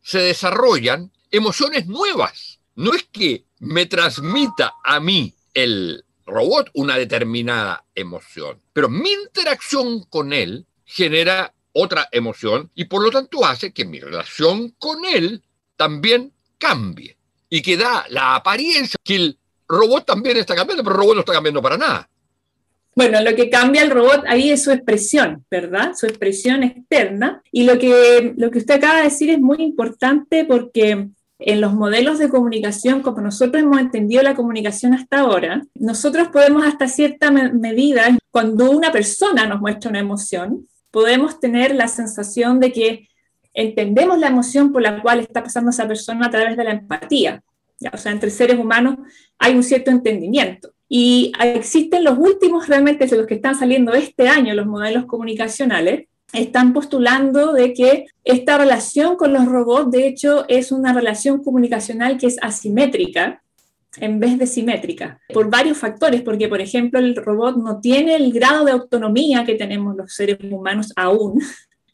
se 0.00 0.18
desarrollan 0.18 1.12
emociones 1.30 1.86
nuevas. 1.86 2.60
No 2.74 2.94
es 2.94 3.04
que 3.04 3.44
me 3.58 3.86
transmita 3.86 4.74
a 4.84 5.00
mí 5.00 5.34
el 5.52 6.04
robot 6.24 6.70
una 6.74 6.96
determinada 6.96 7.84
emoción, 7.94 8.62
pero 8.72 8.88
mi 8.88 9.10
interacción 9.12 10.04
con 10.04 10.32
él 10.32 10.66
genera 10.84 11.54
otra 11.72 12.08
emoción 12.12 12.70
y 12.74 12.84
por 12.84 13.02
lo 13.02 13.10
tanto 13.10 13.44
hace 13.44 13.72
que 13.72 13.84
mi 13.84 14.00
relación 14.00 14.70
con 14.78 15.04
él 15.04 15.42
también 15.76 16.32
cambie 16.58 17.16
y 17.52 17.60
que 17.60 17.76
da 17.76 18.06
la 18.08 18.36
apariencia 18.36 18.98
que 19.04 19.14
el 19.14 19.38
robot 19.68 20.06
también 20.06 20.38
está 20.38 20.54
cambiando, 20.54 20.82
pero 20.82 20.94
el 20.94 21.00
robot 21.02 21.14
no 21.16 21.20
está 21.20 21.34
cambiando 21.34 21.60
para 21.60 21.76
nada. 21.76 22.08
Bueno, 22.96 23.20
lo 23.20 23.36
que 23.36 23.50
cambia 23.50 23.82
el 23.82 23.90
robot 23.90 24.24
ahí 24.26 24.50
es 24.50 24.62
su 24.62 24.70
expresión, 24.70 25.44
¿verdad? 25.50 25.92
Su 25.94 26.06
expresión 26.06 26.62
externa. 26.62 27.42
Y 27.52 27.64
lo 27.64 27.78
que, 27.78 28.32
lo 28.38 28.50
que 28.50 28.56
usted 28.56 28.76
acaba 28.76 28.98
de 28.98 29.04
decir 29.04 29.28
es 29.28 29.38
muy 29.38 29.58
importante 29.58 30.46
porque 30.46 31.08
en 31.38 31.60
los 31.60 31.74
modelos 31.74 32.18
de 32.18 32.30
comunicación, 32.30 33.02
como 33.02 33.20
nosotros 33.20 33.62
hemos 33.62 33.80
entendido 33.80 34.22
la 34.22 34.34
comunicación 34.34 34.94
hasta 34.94 35.20
ahora, 35.20 35.62
nosotros 35.74 36.28
podemos 36.28 36.64
hasta 36.64 36.88
cierta 36.88 37.30
medida, 37.30 38.16
cuando 38.30 38.70
una 38.70 38.92
persona 38.92 39.46
nos 39.46 39.60
muestra 39.60 39.90
una 39.90 40.00
emoción, 40.00 40.66
podemos 40.90 41.38
tener 41.38 41.74
la 41.74 41.88
sensación 41.88 42.60
de 42.60 42.72
que 42.72 43.08
entendemos 43.54 44.18
la 44.18 44.28
emoción 44.28 44.72
por 44.72 44.82
la 44.82 45.00
cual 45.02 45.20
está 45.20 45.42
pasando 45.42 45.70
esa 45.70 45.86
persona 45.86 46.26
a 46.26 46.30
través 46.30 46.56
de 46.56 46.64
la 46.64 46.72
empatía. 46.72 47.42
O 47.92 47.96
sea, 47.96 48.12
entre 48.12 48.30
seres 48.30 48.58
humanos 48.58 48.96
hay 49.38 49.54
un 49.54 49.62
cierto 49.62 49.90
entendimiento. 49.90 50.72
Y 50.88 51.32
existen 51.40 52.04
los 52.04 52.18
últimos 52.18 52.68
realmente 52.68 53.06
de 53.06 53.16
los 53.16 53.26
que 53.26 53.34
están 53.34 53.54
saliendo 53.54 53.94
este 53.94 54.28
año, 54.28 54.54
los 54.54 54.66
modelos 54.66 55.06
comunicacionales, 55.06 56.06
están 56.32 56.72
postulando 56.72 57.52
de 57.52 57.72
que 57.72 58.06
esta 58.24 58.58
relación 58.58 59.16
con 59.16 59.32
los 59.32 59.46
robots, 59.46 59.90
de 59.90 60.06
hecho, 60.06 60.44
es 60.48 60.72
una 60.72 60.92
relación 60.92 61.42
comunicacional 61.42 62.18
que 62.18 62.26
es 62.26 62.36
asimétrica 62.42 63.42
en 63.98 64.18
vez 64.20 64.38
de 64.38 64.46
simétrica, 64.46 65.20
por 65.32 65.50
varios 65.50 65.76
factores, 65.76 66.22
porque, 66.22 66.48
por 66.48 66.62
ejemplo, 66.62 66.98
el 66.98 67.14
robot 67.14 67.56
no 67.56 67.80
tiene 67.80 68.16
el 68.16 68.32
grado 68.32 68.64
de 68.64 68.72
autonomía 68.72 69.44
que 69.44 69.54
tenemos 69.54 69.94
los 69.96 70.14
seres 70.14 70.38
humanos 70.50 70.92
aún, 70.96 71.40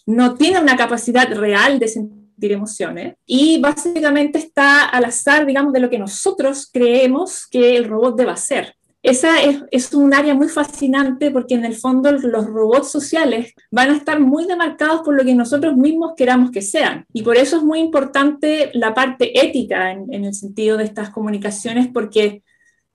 no 0.08 0.36
tiene 0.36 0.58
una 0.58 0.74
capacidad 0.74 1.30
real 1.34 1.78
de 1.78 1.86
sentir 1.86 2.52
emociones 2.52 3.16
y 3.26 3.60
básicamente 3.60 4.38
está 4.38 4.86
al 4.86 5.04
azar, 5.04 5.44
digamos, 5.44 5.74
de 5.74 5.80
lo 5.80 5.90
que 5.90 5.98
nosotros 5.98 6.70
creemos 6.72 7.46
que 7.46 7.76
el 7.76 7.84
robot 7.84 8.16
deba 8.16 8.32
hacer. 8.32 8.74
Esa 9.02 9.42
es, 9.42 9.58
es, 9.70 9.92
un 9.92 10.14
área 10.14 10.32
muy 10.32 10.48
fascinante 10.48 11.30
porque 11.30 11.56
en 11.56 11.66
el 11.66 11.74
fondo 11.74 12.10
los 12.10 12.46
robots 12.46 12.90
sociales 12.90 13.52
van 13.70 13.90
a 13.90 13.96
estar 13.96 14.18
muy 14.18 14.46
demarcados 14.46 15.02
por 15.02 15.14
lo 15.14 15.24
que 15.24 15.34
nosotros 15.34 15.76
mismos 15.76 16.12
queramos 16.16 16.52
que 16.52 16.62
sean. 16.62 17.04
Y 17.12 17.22
por 17.22 17.36
eso 17.36 17.58
es 17.58 17.62
muy 17.62 17.78
importante 17.78 18.70
la 18.72 18.94
parte 18.94 19.38
ética 19.38 19.92
en, 19.92 20.06
en 20.10 20.24
el 20.24 20.32
sentido 20.32 20.78
de 20.78 20.84
estas 20.84 21.10
comunicaciones 21.10 21.86
porque 21.92 22.42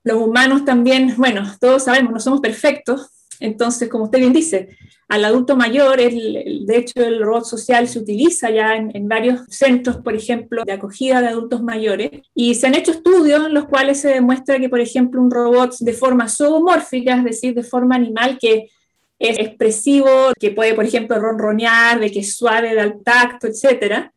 los 0.02 0.16
humanos 0.16 0.64
también, 0.64 1.14
bueno, 1.16 1.44
todos 1.60 1.84
sabemos, 1.84 2.12
no 2.12 2.18
somos 2.18 2.40
perfectos, 2.40 3.08
entonces, 3.44 3.88
como 3.88 4.04
usted 4.04 4.18
bien 4.18 4.32
dice, 4.32 4.70
al 5.08 5.24
adulto 5.24 5.54
mayor, 5.54 5.98
de 5.98 6.76
hecho 6.76 7.04
el 7.04 7.20
robot 7.20 7.44
social 7.44 7.86
se 7.88 7.98
utiliza 7.98 8.50
ya 8.50 8.74
en, 8.76 9.06
varios 9.06 9.42
centros, 9.48 9.98
por 9.98 10.14
ejemplo, 10.14 10.64
de 10.64 10.72
acogida 10.72 11.20
de 11.20 11.28
adultos 11.28 11.62
mayores, 11.62 12.10
y 12.34 12.54
se 12.54 12.66
han 12.66 12.74
hecho 12.74 12.92
estudios 12.92 13.46
en 13.46 13.54
los 13.54 13.66
cuales 13.66 14.00
se 14.00 14.08
demuestra 14.08 14.58
que, 14.58 14.70
por 14.70 14.80
ejemplo, 14.80 15.20
un 15.20 15.30
robot 15.30 15.76
de 15.78 15.92
forma 15.92 16.28
zoomórfica, 16.28 17.16
es 17.16 17.24
decir, 17.24 17.54
de 17.54 17.62
forma 17.62 17.96
animal 17.96 18.38
que 18.40 18.70
es 19.18 19.38
expresivo, 19.38 20.32
que 20.40 20.50
puede, 20.50 20.74
por 20.74 20.86
ejemplo, 20.86 21.20
ronronear, 21.20 22.00
de 22.00 22.10
que 22.10 22.20
es 22.20 22.34
suave 22.34 22.78
al 22.80 23.02
tacto, 23.02 23.46
etcétera. 23.46 24.12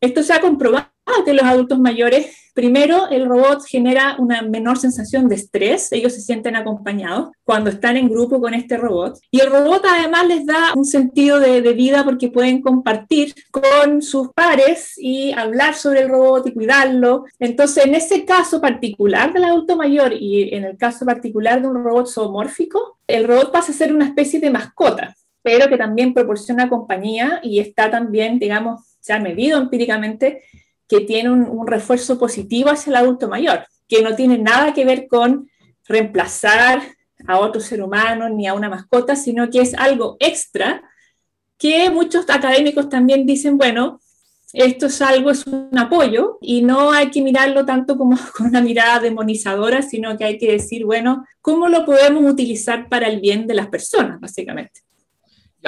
Esto 0.00 0.22
se 0.22 0.34
ha 0.34 0.40
comprobado 0.40 0.95
que 1.24 1.34
los 1.34 1.44
adultos 1.44 1.78
mayores 1.78 2.46
Primero, 2.56 3.10
el 3.10 3.26
robot 3.26 3.64
genera 3.68 4.16
una 4.18 4.40
menor 4.40 4.78
sensación 4.78 5.28
de 5.28 5.34
estrés, 5.34 5.92
ellos 5.92 6.14
se 6.14 6.22
sienten 6.22 6.56
acompañados 6.56 7.28
cuando 7.44 7.68
están 7.68 7.98
en 7.98 8.08
grupo 8.08 8.40
con 8.40 8.54
este 8.54 8.78
robot. 8.78 9.18
Y 9.30 9.40
el 9.40 9.50
robot 9.50 9.84
además 9.86 10.26
les 10.26 10.46
da 10.46 10.72
un 10.74 10.86
sentido 10.86 11.38
de, 11.38 11.60
vida 11.74 12.02
porque 12.02 12.30
pueden 12.30 12.62
compartir 12.62 13.34
con 13.50 14.00
sus 14.00 14.32
pares 14.32 14.94
y 14.96 15.32
hablar 15.32 15.74
sobre 15.74 16.00
el 16.00 16.08
robot 16.08 16.46
y 16.46 16.54
cuidarlo. 16.54 17.26
Entonces, 17.38 17.84
en 17.84 17.94
ese 17.94 18.24
caso 18.24 18.58
particular 18.58 19.34
del 19.34 19.44
adulto 19.44 19.76
mayor 19.76 20.14
y 20.14 20.54
en 20.54 20.64
el 20.64 20.78
caso 20.78 21.04
particular 21.04 21.60
de 21.60 21.68
un 21.68 21.84
robot 21.84 22.06
zoomórfico, 22.06 22.98
el 23.06 23.28
robot 23.28 23.52
pasa 23.52 23.72
a 23.72 23.74
ser 23.74 23.92
una 23.92 24.06
especie 24.06 24.40
de 24.40 24.48
mascota 24.48 25.14
pero 25.42 25.68
que 25.68 25.76
también 25.76 26.12
proporciona 26.12 26.68
compañía 26.68 27.38
y 27.40 27.60
está 27.60 27.88
también, 27.88 28.40
digamos, 28.40 28.80
se 28.98 29.12
ha 29.12 29.20
medido 29.20 29.60
empíricamente 29.60 30.42
que 30.88 31.00
tiene 31.00 31.30
un, 31.30 31.66
refuerzo 31.66 32.18
positivo 32.18 32.70
hacia 32.70 32.90
el 32.90 32.96
adulto 32.96 33.28
mayor, 33.28 33.66
que 33.88 34.02
no 34.02 34.14
tiene 34.14 34.38
nada 34.38 34.72
que 34.72 34.84
ver 34.84 35.06
con 35.08 35.50
reemplazar 35.86 36.82
a 37.26 37.38
otro 37.38 37.60
ser 37.60 37.82
humano 37.82 38.28
ni 38.28 38.46
a 38.46 38.54
una 38.54 38.68
mascota, 38.68 39.16
sino 39.16 39.50
que 39.50 39.60
es 39.60 39.74
algo 39.74 40.16
extra 40.20 40.82
que 41.58 41.90
muchos 41.90 42.28
académicos 42.28 42.88
también 42.88 43.26
dicen, 43.26 43.56
bueno, 43.56 44.00
esto 44.52 44.86
es 44.86 45.02
algo, 45.02 45.30
es 45.30 45.46
un 45.46 45.76
apoyo 45.76 46.38
y 46.40 46.62
no 46.62 46.92
hay 46.92 47.10
que 47.10 47.22
mirarlo 47.22 47.64
tanto 47.64 47.96
como 47.96 48.16
con 48.36 48.46
una 48.46 48.60
mirada 48.60 49.00
demonizadora, 49.00 49.82
sino 49.82 50.16
que 50.16 50.24
hay 50.24 50.38
que 50.38 50.52
decir, 50.52 50.84
bueno, 50.84 51.24
¿cómo 51.40 51.68
lo 51.68 51.84
podemos 51.84 52.24
utilizar 52.30 52.88
para 52.88 53.08
el 53.08 53.20
bien 53.20 53.46
de 53.46 53.54
las 53.54 53.68
personas, 53.68 54.20
básicamente? 54.20 54.85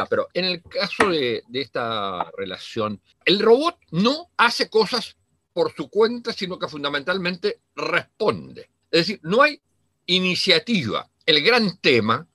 Pero 0.07 0.29
en 0.35 0.45
el 0.45 0.63
caso 0.63 1.09
de, 1.09 1.43
esta 1.53 2.31
relación, 2.37 3.01
el 3.25 3.41
robot 3.41 3.77
no 3.91 4.31
hace 4.37 4.69
cosas 4.69 5.17
por 5.53 5.75
su 5.75 5.89
cuenta, 5.89 6.33
sino 6.33 6.59
que 6.59 6.69
fundamentalmente 6.69 7.61
responde. 7.75 8.71
Es 8.91 9.01
decir, 9.01 9.21
no 9.23 9.43
hay 9.43 9.61
iniciativa. 10.07 11.09
El 11.27 11.43
gran 11.43 11.79
tema, 11.79 12.27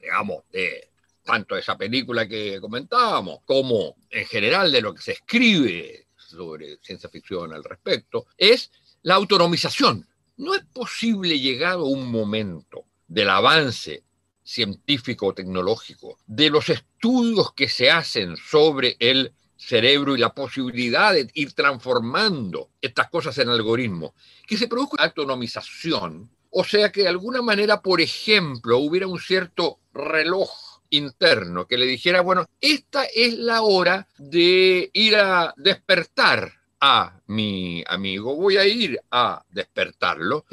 digamos, 0.00 0.44
de 0.50 0.90
tanto 1.24 1.56
esa 1.56 1.76
película 1.76 2.26
que 2.26 2.60
comentábamos, 2.60 3.40
como 3.44 3.96
en 4.10 4.26
general 4.26 4.72
de 4.72 4.80
lo 4.80 4.94
que 4.94 5.02
se 5.02 5.12
escribe 5.12 6.06
sobre 6.16 6.78
ciencia 6.78 7.08
ficción 7.08 7.52
al 7.52 7.62
respecto, 7.62 8.26
es 8.36 8.70
la 9.02 9.14
autonomización. 9.14 10.08
No 10.38 10.54
es 10.54 10.64
posible 10.72 11.38
llegado 11.38 11.84
un 11.84 12.10
momento 12.10 12.86
del 13.06 13.28
avance 13.28 14.02
científico 14.44 15.34
tecnológico, 15.34 16.18
de 16.26 16.50
los 16.50 16.68
estudios 16.68 17.52
que 17.52 17.68
se 17.68 17.90
hacen 17.90 18.36
sobre 18.36 18.96
el 18.98 19.32
cerebro 19.56 20.16
y 20.16 20.18
la 20.18 20.34
posibilidad 20.34 21.12
de 21.12 21.30
ir 21.34 21.52
transformando 21.52 22.70
estas 22.80 23.08
cosas 23.10 23.38
en 23.38 23.48
algoritmos, 23.48 24.12
que 24.46 24.56
se 24.56 24.68
produzca 24.68 25.04
autonomización, 25.04 26.30
o 26.50 26.64
sea 26.64 26.90
que 26.90 27.02
de 27.02 27.08
alguna 27.08 27.42
manera, 27.42 27.80
por 27.80 28.00
ejemplo, 28.00 28.78
hubiera 28.78 29.06
un 29.06 29.20
cierto 29.20 29.78
reloj 29.94 30.50
interno 30.90 31.66
que 31.66 31.78
le 31.78 31.86
dijera, 31.86 32.20
bueno, 32.20 32.46
esta 32.60 33.04
es 33.04 33.38
la 33.38 33.62
hora 33.62 34.06
de 34.18 34.90
ir 34.92 35.16
a 35.16 35.54
despertar 35.56 36.52
a 36.80 37.20
mi 37.28 37.82
amigo, 37.86 38.34
voy 38.34 38.56
a 38.56 38.66
ir 38.66 39.00
a 39.10 39.42
despertarlo. 39.48 40.44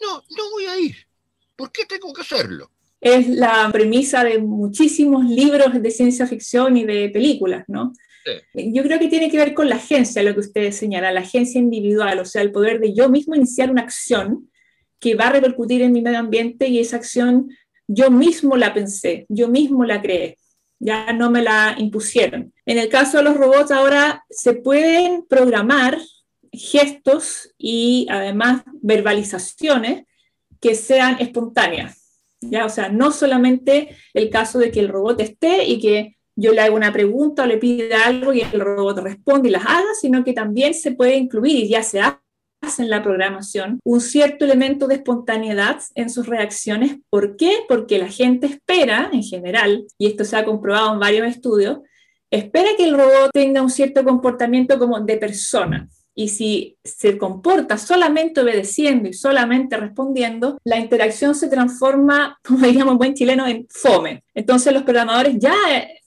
No, 0.00 0.24
no 0.30 0.50
voy 0.52 0.66
a 0.66 0.78
ir. 0.78 1.06
¿Por 1.56 1.70
qué 1.70 1.84
tengo 1.84 2.12
que 2.14 2.22
hacerlo? 2.22 2.70
Es 3.00 3.28
la 3.28 3.68
premisa 3.72 4.24
de 4.24 4.38
muchísimos 4.38 5.24
libros 5.24 5.80
de 5.80 5.90
ciencia 5.90 6.26
ficción 6.26 6.76
y 6.76 6.84
de 6.84 7.08
películas, 7.08 7.64
¿no? 7.68 7.92
Yo 8.54 8.82
creo 8.82 8.98
que 8.98 9.08
tiene 9.08 9.30
que 9.30 9.38
ver 9.38 9.54
con 9.54 9.68
la 9.68 9.76
agencia, 9.76 10.22
lo 10.22 10.34
que 10.34 10.40
usted 10.40 10.70
señala, 10.72 11.10
la 11.10 11.20
agencia 11.20 11.58
individual, 11.58 12.18
o 12.18 12.24
sea, 12.26 12.42
el 12.42 12.52
poder 12.52 12.78
de 12.78 12.92
yo 12.92 13.08
mismo 13.08 13.34
iniciar 13.34 13.70
una 13.70 13.82
acción 13.82 14.50
que 14.98 15.14
va 15.14 15.28
a 15.28 15.32
repercutir 15.32 15.80
en 15.80 15.92
mi 15.92 16.02
medio 16.02 16.18
ambiente 16.18 16.68
y 16.68 16.78
esa 16.78 16.96
acción 16.96 17.50
yo 17.88 18.10
mismo 18.10 18.56
la 18.56 18.74
pensé, 18.74 19.24
yo 19.30 19.48
mismo 19.48 19.84
la 19.84 20.02
creé, 20.02 20.36
ya 20.78 21.12
no 21.14 21.30
me 21.30 21.42
la 21.42 21.74
impusieron. 21.78 22.52
En 22.66 22.78
el 22.78 22.90
caso 22.90 23.16
de 23.16 23.24
los 23.24 23.36
robots 23.36 23.70
ahora 23.70 24.24
se 24.28 24.52
pueden 24.52 25.24
programar 25.26 25.98
gestos 26.52 27.52
y 27.56 28.06
además 28.10 28.62
verbalizaciones 28.82 30.04
que 30.60 30.74
sean 30.74 31.16
espontáneas 31.20 31.99
¿ya? 32.40 32.66
O 32.66 32.68
sea, 32.68 32.88
no 32.88 33.12
solamente 33.12 33.96
el 34.14 34.30
caso 34.30 34.58
de 34.58 34.70
que 34.70 34.80
el 34.80 34.88
robot 34.88 35.20
esté 35.20 35.64
y 35.64 35.80
que 35.80 36.16
yo 36.36 36.52
le 36.52 36.60
haga 36.60 36.74
una 36.74 36.92
pregunta 36.92 37.42
o 37.42 37.46
le 37.46 37.58
pida 37.58 38.06
algo 38.06 38.32
y 38.32 38.40
el 38.40 38.60
robot 38.60 38.98
responde 38.98 39.48
y 39.48 39.52
las 39.52 39.64
haga, 39.66 39.94
sino 40.00 40.24
que 40.24 40.32
también 40.32 40.74
se 40.74 40.92
puede 40.92 41.16
incluir 41.16 41.64
y 41.64 41.68
ya 41.68 41.82
se 41.82 42.00
hace 42.00 42.82
en 42.82 42.90
la 42.90 43.02
programación 43.02 43.80
un 43.84 44.00
cierto 44.00 44.44
elemento 44.44 44.86
de 44.86 44.96
espontaneidad 44.96 45.80
en 45.94 46.10
sus 46.10 46.26
reacciones. 46.26 46.96
¿Por 47.10 47.36
qué? 47.36 47.58
Porque 47.68 47.98
la 47.98 48.08
gente 48.08 48.46
espera, 48.46 49.10
en 49.12 49.22
general, 49.22 49.84
y 49.98 50.06
esto 50.06 50.24
se 50.24 50.36
ha 50.36 50.44
comprobado 50.44 50.92
en 50.94 51.00
varios 51.00 51.26
estudios, 51.26 51.78
espera 52.30 52.70
que 52.76 52.84
el 52.84 52.96
robot 52.96 53.30
tenga 53.32 53.62
un 53.62 53.70
cierto 53.70 54.04
comportamiento 54.04 54.78
como 54.78 55.00
de 55.00 55.16
persona. 55.16 55.88
Y 56.20 56.28
si 56.28 56.76
se 56.84 57.16
comporta 57.16 57.78
solamente 57.78 58.42
obedeciendo 58.42 59.08
y 59.08 59.14
solamente 59.14 59.78
respondiendo, 59.78 60.58
la 60.64 60.78
interacción 60.78 61.34
se 61.34 61.48
transforma, 61.48 62.38
como 62.44 62.66
diríamos 62.66 62.98
buen 62.98 63.14
chileno, 63.14 63.46
en 63.46 63.66
fome. 63.70 64.22
Entonces 64.34 64.74
los 64.74 64.82
programadores 64.82 65.38
ya, 65.38 65.54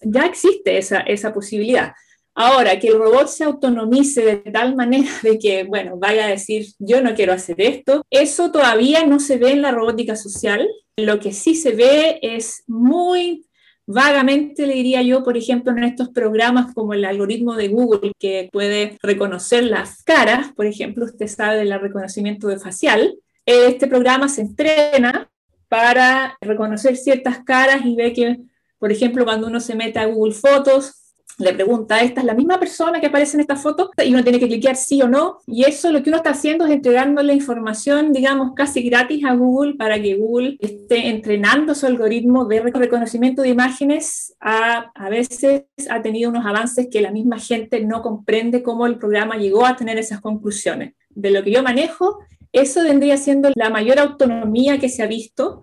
ya 0.02 0.28
existe 0.28 0.78
esa, 0.78 1.00
esa 1.00 1.34
posibilidad. 1.34 1.94
Ahora, 2.36 2.78
que 2.78 2.90
el 2.90 3.00
robot 3.00 3.28
se 3.28 3.44
autonomice 3.44 4.24
de 4.24 4.36
tal 4.52 4.76
manera 4.76 5.10
de 5.24 5.40
que, 5.40 5.64
bueno, 5.64 5.98
vaya 5.98 6.26
a 6.26 6.30
decir, 6.30 6.68
yo 6.78 7.02
no 7.02 7.16
quiero 7.16 7.34
hacer 7.34 7.60
esto, 7.60 8.06
eso 8.12 8.52
todavía 8.52 9.08
no 9.08 9.20
se 9.20 9.38
ve 9.38 9.54
en 9.54 9.64
la 9.64 9.72
robótica 9.72 10.16
social. 10.16 10.70
Lo 10.96 11.20
que 11.20 11.34
sí 11.34 11.56
se 11.56 11.72
ve 11.72 12.20
es 12.22 12.64
muy 12.68 13.48
vagamente, 13.86 14.66
le 14.68 14.76
diría 14.76 15.02
yo, 15.02 15.24
por 15.24 15.38
ejemplo, 15.38 15.72
en 15.72 15.84
estos 15.84 16.10
programas 16.10 16.74
como 16.74 16.94
el 16.94 17.06
algoritmo 17.06 17.56
de 17.56 17.68
Google 17.68 18.12
que 18.20 18.50
puede 18.52 18.98
reconocer 19.02 19.64
las 19.66 20.04
caras, 20.04 20.52
por 20.54 20.66
ejemplo, 20.66 21.06
usted 21.06 21.28
sabe 21.28 21.58
del 21.58 21.80
reconocimiento 21.80 22.48
de 22.48 22.60
facial, 22.60 23.16
este 23.46 23.88
programa 23.88 24.30
se 24.30 24.42
entrena 24.42 25.30
para 25.68 26.38
reconocer 26.40 26.96
ciertas 26.96 27.44
caras 27.44 27.82
y 27.84 27.96
ve 27.96 28.14
que, 28.14 28.38
por 28.80 28.92
ejemplo, 28.92 29.26
cuando 29.26 29.48
uno 29.48 29.60
se 29.60 29.76
mete 29.76 30.00
a 30.00 30.06
Google 30.06 30.34
Fotos, 30.34 31.03
le 31.38 31.54
pregunta, 31.54 32.02
¿esta 32.02 32.22
es 32.22 32.26
la 32.26 32.34
misma 32.34 32.60
persona 32.60 33.00
que 33.00 33.08
aparece 33.08 33.38
en 33.38 33.42
esta 33.42 33.56
foto? 33.56 33.92
Y 34.04 34.14
uno 34.14 34.24
tiene 34.24 34.40
que 34.40 34.48
cliquear 34.48 34.76
sí 34.76 35.02
o 35.02 35.08
no. 35.08 35.40
Y 35.48 35.64
eso 35.64 35.92
lo 35.92 36.04
que 36.04 36.10
uno 36.10 36.18
está 36.18 36.32
haciendo 36.32 36.66
es 36.66 36.72
entregándole 36.72 37.34
información, 37.34 38.14
digamos, 38.14 38.54
casi 38.56 38.84
gratis 38.84 39.26
a 39.26 39.34
Google 39.34 39.76
para 39.76 40.02
que 40.02 40.16
Google 40.16 40.58
esté 40.60 41.10
entrenando 41.10 41.76
su 41.76 41.86
algoritmo 41.86 42.46
de 42.46 42.62
reconocimiento 42.62 43.42
de 43.42 43.50
imágenes. 43.50 44.36
A, 44.40 44.92
a 44.94 45.10
veces 45.10 45.64
ha 45.90 46.02
tenido 46.02 46.30
unos 46.30 46.46
avances 46.46 46.88
que 46.92 47.02
la 47.02 47.12
misma 47.12 47.40
gente 47.40 47.84
no 47.84 48.02
comprende 48.02 48.62
cómo 48.64 48.86
el 48.86 48.98
programa 48.98 49.38
llegó 49.38 49.66
a 49.66 49.76
tener 49.76 49.98
esas 49.98 50.22
conclusiones. 50.22 50.94
De 51.10 51.32
lo 51.32 51.44
que 51.44 51.52
yo 51.52 51.64
manejo, 51.64 52.20
eso 52.52 52.84
vendría 52.84 53.18
siendo 53.18 53.50
la 53.56 53.70
mayor 53.70 54.00
autonomía 54.00 54.78
que 54.78 54.90
se 54.90 55.04
ha 55.04 55.08
visto 55.08 55.62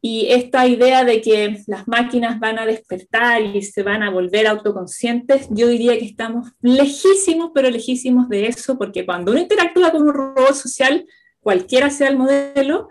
y 0.00 0.28
esta 0.30 0.66
idea 0.66 1.04
de 1.04 1.20
que 1.20 1.62
las 1.66 1.88
máquinas 1.88 2.38
van 2.38 2.58
a 2.58 2.66
despertar 2.66 3.42
y 3.42 3.62
se 3.62 3.82
van 3.82 4.02
a 4.02 4.10
volver 4.10 4.46
autoconscientes, 4.46 5.48
yo 5.50 5.68
diría 5.68 5.98
que 5.98 6.04
estamos 6.04 6.52
lejísimos, 6.60 7.50
pero 7.52 7.68
lejísimos 7.70 8.28
de 8.28 8.46
eso, 8.46 8.78
porque 8.78 9.04
cuando 9.04 9.32
uno 9.32 9.40
interactúa 9.40 9.90
con 9.90 10.02
un 10.02 10.14
robot 10.14 10.54
social, 10.54 11.04
cualquiera 11.40 11.90
sea 11.90 12.08
el 12.08 12.16
modelo, 12.16 12.88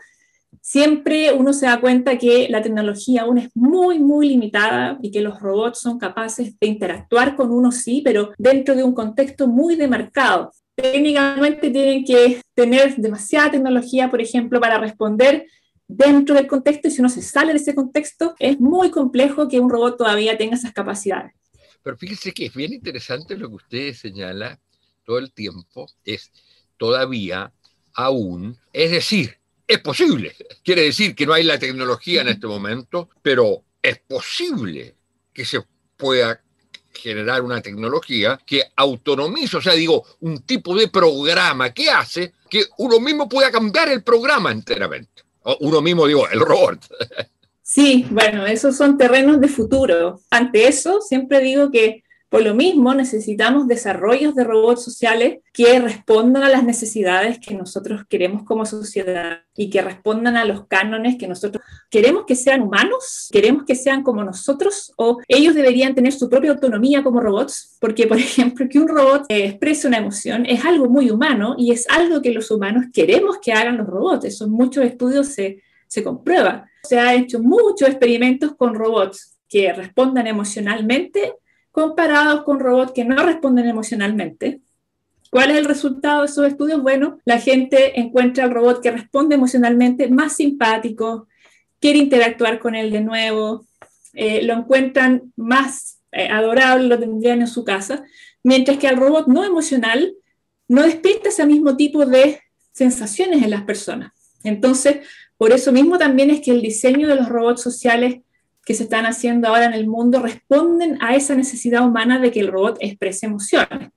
siempre 0.62 1.32
uno 1.32 1.54
se 1.54 1.66
da 1.66 1.80
cuenta 1.80 2.18
que 2.18 2.48
la 2.50 2.62
tecnología 2.62 3.22
aún 3.22 3.38
es 3.38 3.50
muy, 3.56 4.00
muy 4.00 4.28
limitada 4.28 4.98
y 5.02 5.12
que 5.12 5.22
los 5.22 5.40
robots 5.40 5.80
son 5.80 5.98
capaces 5.98 6.60
de 6.60 6.68
interactuar 6.68 7.38
con 7.38 7.52
uno, 7.52 7.72
sí, 7.72 8.02
pero 8.04 8.32
dentro 8.38 8.76
de 8.76 8.84
un 8.84 8.94
contexto 8.94 9.48
muy 9.48 9.78
demarcado. 9.78 10.52
Técnicamente 10.76 11.70
tienen 11.70 12.04
que 12.04 12.42
tener 12.54 12.98
demasiada 12.98 13.52
tecnología, 13.52 14.12
por 14.12 14.22
ejemplo, 14.22 14.60
para 14.60 14.78
responder 14.78 15.48
dentro 15.88 16.36
del 16.36 16.48
contexto 16.48 16.88
y 16.88 16.92
si 16.92 17.00
uno 17.00 17.10
se 17.10 17.22
sale 17.22 17.54
de 17.54 17.60
ese 17.60 17.74
contexto, 17.74 18.36
es 18.40 18.60
muy 18.60 18.92
complejo 18.92 19.48
que 19.48 19.60
un 19.60 19.70
robot 19.70 19.98
todavía 19.98 20.38
tenga 20.38 20.56
esas 20.56 20.74
capacidades. 20.74 21.34
Pero 21.82 21.98
fíjese 21.98 22.34
que 22.34 22.48
es 22.48 22.54
bien 22.54 22.74
interesante 22.74 23.38
lo 23.38 23.50
que 23.50 23.56
usted 23.56 23.94
señala 23.94 24.60
todo 25.06 25.20
el 25.20 25.32
tiempo, 25.32 25.90
es 26.04 26.32
todavía, 26.76 27.54
aún, 27.94 28.58
es 28.74 28.92
decir, 28.92 29.38
es 29.66 29.80
posible. 29.80 30.36
Quiere 30.64 30.84
decir 30.84 31.16
que 31.16 31.26
no 31.26 31.34
hay 31.34 31.44
la 31.44 31.58
tecnología 31.58 32.22
en 32.22 32.28
este 32.28 32.48
momento, 32.48 33.10
pero 33.22 33.64
es 33.82 34.00
posible 34.00 34.96
que 35.34 35.46
se 35.46 35.62
pueda 35.96 36.42
generar 36.92 37.42
una 37.42 37.62
tecnología 37.62 38.40
que 38.46 38.64
autonomice, 38.76 39.58
o 39.58 39.62
sea, 39.62 39.74
digo, 39.74 40.04
un 40.22 40.42
tipo 40.42 40.76
de 40.76 40.90
programa 40.90 41.74
que 41.74 41.90
hace 41.90 42.34
que 42.50 42.66
uno 42.80 43.00
mismo 43.00 43.30
pueda 43.30 43.52
cambiar 43.52 43.90
el 43.90 44.04
programa 44.04 44.52
enteramente 44.52 45.27
uno 45.60 45.82
mismo, 45.82 46.08
digo, 46.08 46.28
el 46.30 46.40
robot. 46.40 46.80
Sí, 47.62 48.06
bueno, 48.10 48.46
esos 48.46 48.78
son 48.78 48.98
terrenos 48.98 49.42
de 49.42 49.50
futuro. 49.50 50.22
Ante 50.30 50.68
eso, 50.68 51.02
siempre 51.02 51.42
digo 51.42 51.70
que 51.70 52.04
por 52.30 52.44
lo 52.44 52.54
mismo 52.54 52.94
necesitamos 52.94 53.68
desarrollos 53.68 54.36
de 54.36 54.44
robots 54.44 54.84
sociales 54.84 55.40
que 55.54 55.80
respondan 55.80 56.44
a 56.44 56.50
las 56.50 56.64
necesidades 56.64 57.40
que 57.40 57.56
nosotros 57.56 58.02
queremos 58.10 58.44
como 58.44 58.66
sociedad 58.66 59.44
y 59.56 59.70
que 59.70 59.82
respondan 59.82 60.36
a 60.36 60.44
los 60.44 60.68
cánones 60.68 61.18
que 61.18 61.28
nosotros 61.28 61.64
queremos 61.90 62.26
que 62.26 62.36
sean 62.36 62.62
humanos, 62.62 63.30
queremos 63.32 63.64
que 63.64 63.76
sean 63.76 64.04
como 64.04 64.24
nosotros 64.24 64.92
o 64.98 65.20
ellos 65.28 65.56
deberían 65.56 65.96
tener 65.96 66.12
su 66.12 66.30
propia 66.30 66.52
autonomía 66.52 67.02
como 67.02 67.22
robots, 67.22 67.78
porque 67.80 68.08
por 68.08 68.18
ejemplo 68.18 68.68
que 68.70 68.80
un 68.80 68.90
robot 68.90 69.26
exprese 69.30 69.88
una 69.88 69.98
emoción 69.98 70.46
es 70.46 70.66
algo 70.66 70.90
muy 70.90 71.10
humano 71.10 71.56
y 71.58 71.72
es 71.72 71.88
algo 71.90 72.22
que 72.22 72.34
los 72.34 72.52
humanos 72.52 72.86
queremos 72.94 73.38
que 73.42 73.54
hagan 73.54 73.78
los 73.78 73.88
robots. 73.88 74.26
Eso 74.26 74.46
en 74.46 74.52
muchos 74.52 74.84
estudios 74.84 75.28
se, 75.28 75.64
se 75.88 76.04
comprueba. 76.04 76.70
Se 76.84 77.00
ha 77.00 77.14
hecho 77.14 77.40
muchos 77.40 77.88
experimentos 77.88 78.56
con 78.56 78.76
robots 78.76 79.38
que 79.48 79.72
respondan 79.72 80.28
emocionalmente 80.28 81.34
comparados 81.78 82.44
con 82.44 82.60
robots 82.60 82.92
que 82.92 83.06
no 83.06 83.24
responden 83.24 83.68
emocionalmente. 83.68 84.62
¿Cuál 85.30 85.52
es 85.52 85.58
el 85.58 85.66
resultado 85.66 86.22
de 86.22 86.26
esos 86.26 86.48
estudios? 86.48 86.82
Bueno, 86.82 87.20
la 87.24 87.40
gente 87.40 88.00
encuentra 88.00 88.46
al 88.46 88.50
robot 88.50 88.82
que 88.82 88.90
responde 88.90 89.36
emocionalmente 89.36 90.10
más 90.10 90.34
simpático, 90.38 91.28
quiere 91.80 92.00
interactuar 92.00 92.58
con 92.58 92.74
él 92.74 92.90
de 92.90 93.02
nuevo, 93.02 93.68
eh, 94.14 94.42
lo 94.42 94.54
encuentran 94.54 95.32
más 95.36 96.00
eh, 96.12 96.28
adorable, 96.30 96.88
lo 96.88 96.98
tendrían 96.98 97.42
en 97.42 97.48
su 97.48 97.64
casa, 97.64 98.04
mientras 98.42 98.80
que 98.80 98.88
al 98.88 98.98
robot 98.98 99.28
no 99.28 99.44
emocional 99.44 100.16
no 100.68 100.82
despierta 100.82 101.30
ese 101.30 101.46
mismo 101.46 101.78
tipo 101.78 102.08
de 102.08 102.42
sensaciones 102.72 103.44
en 103.44 103.52
las 103.52 103.62
personas. 103.66 104.14
Entonces, 104.44 105.06
por 105.38 105.52
eso 105.52 105.72
mismo 105.72 106.00
también 106.00 106.32
es 106.32 106.42
que 106.42 106.50
el 106.50 106.64
diseño 106.64 107.08
de 107.08 107.18
los 107.18 107.30
robots 107.30 107.62
sociales 107.62 108.22
que 108.68 108.74
se 108.74 108.84
están 108.84 109.06
haciendo 109.06 109.48
ahora 109.48 109.64
en 109.64 109.74
el 109.74 109.88
mundo 109.88 110.20
responden 110.20 110.98
a 111.02 111.16
esa 111.16 111.36
necesidad 111.36 111.88
humana 111.88 112.20
de 112.20 112.32
que 112.32 112.42
el 112.42 112.50
robot 112.50 112.76
exprese 112.82 113.26
emociones. 113.26 113.92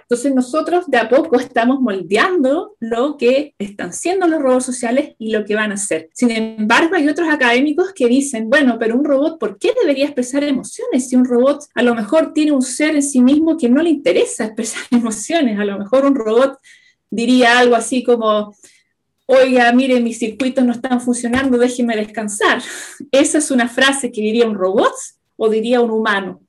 Entonces 0.00 0.34
nosotros 0.34 0.86
de 0.86 0.96
a 0.96 1.10
poco 1.10 1.38
estamos 1.38 1.80
moldeando 1.80 2.74
lo 2.80 3.18
que 3.18 3.54
están 3.58 3.92
siendo 3.92 4.26
los 4.26 4.40
robots 4.40 4.64
sociales 4.64 5.14
y 5.18 5.30
lo 5.30 5.44
que 5.44 5.54
van 5.54 5.72
a 5.72 5.76
ser. 5.76 6.08
Sin 6.14 6.30
embargo, 6.30 6.96
hay 6.96 7.06
otros 7.06 7.28
académicos 7.28 7.92
que 7.94 8.06
dicen, 8.06 8.48
bueno, 8.48 8.78
pero 8.78 8.96
un 8.96 9.04
robot, 9.04 9.38
¿por 9.38 9.58
qué 9.58 9.74
debería 9.78 10.06
expresar 10.06 10.42
emociones 10.42 11.06
si 11.06 11.16
un 11.16 11.26
robot 11.26 11.64
a 11.74 11.82
lo 11.82 11.94
mejor 11.94 12.32
tiene 12.32 12.52
un 12.52 12.62
ser 12.62 12.94
en 12.94 13.02
sí 13.02 13.20
mismo 13.20 13.58
que 13.58 13.68
no 13.68 13.82
le 13.82 13.90
interesa 13.90 14.46
expresar 14.46 14.84
emociones? 14.90 15.58
A 15.58 15.66
lo 15.66 15.78
mejor 15.78 16.06
un 16.06 16.14
robot 16.14 16.58
diría 17.10 17.58
algo 17.58 17.76
así 17.76 18.02
como, 18.02 18.54
oiga, 19.26 19.72
mire, 19.72 20.00
mis 20.00 20.18
circuitos 20.18 20.64
no 20.64 20.72
están 20.72 21.00
funcionando, 21.00 21.58
déjeme 21.58 21.96
descansar. 21.96 22.62
Esa 23.10 23.38
es 23.38 23.50
una 23.50 23.68
frase 23.68 24.10
que 24.10 24.20
diría 24.20 24.46
un 24.46 24.54
robot 24.54 24.94
o 25.36 25.48
diría 25.48 25.80
un 25.80 25.90
humano. 25.90 26.40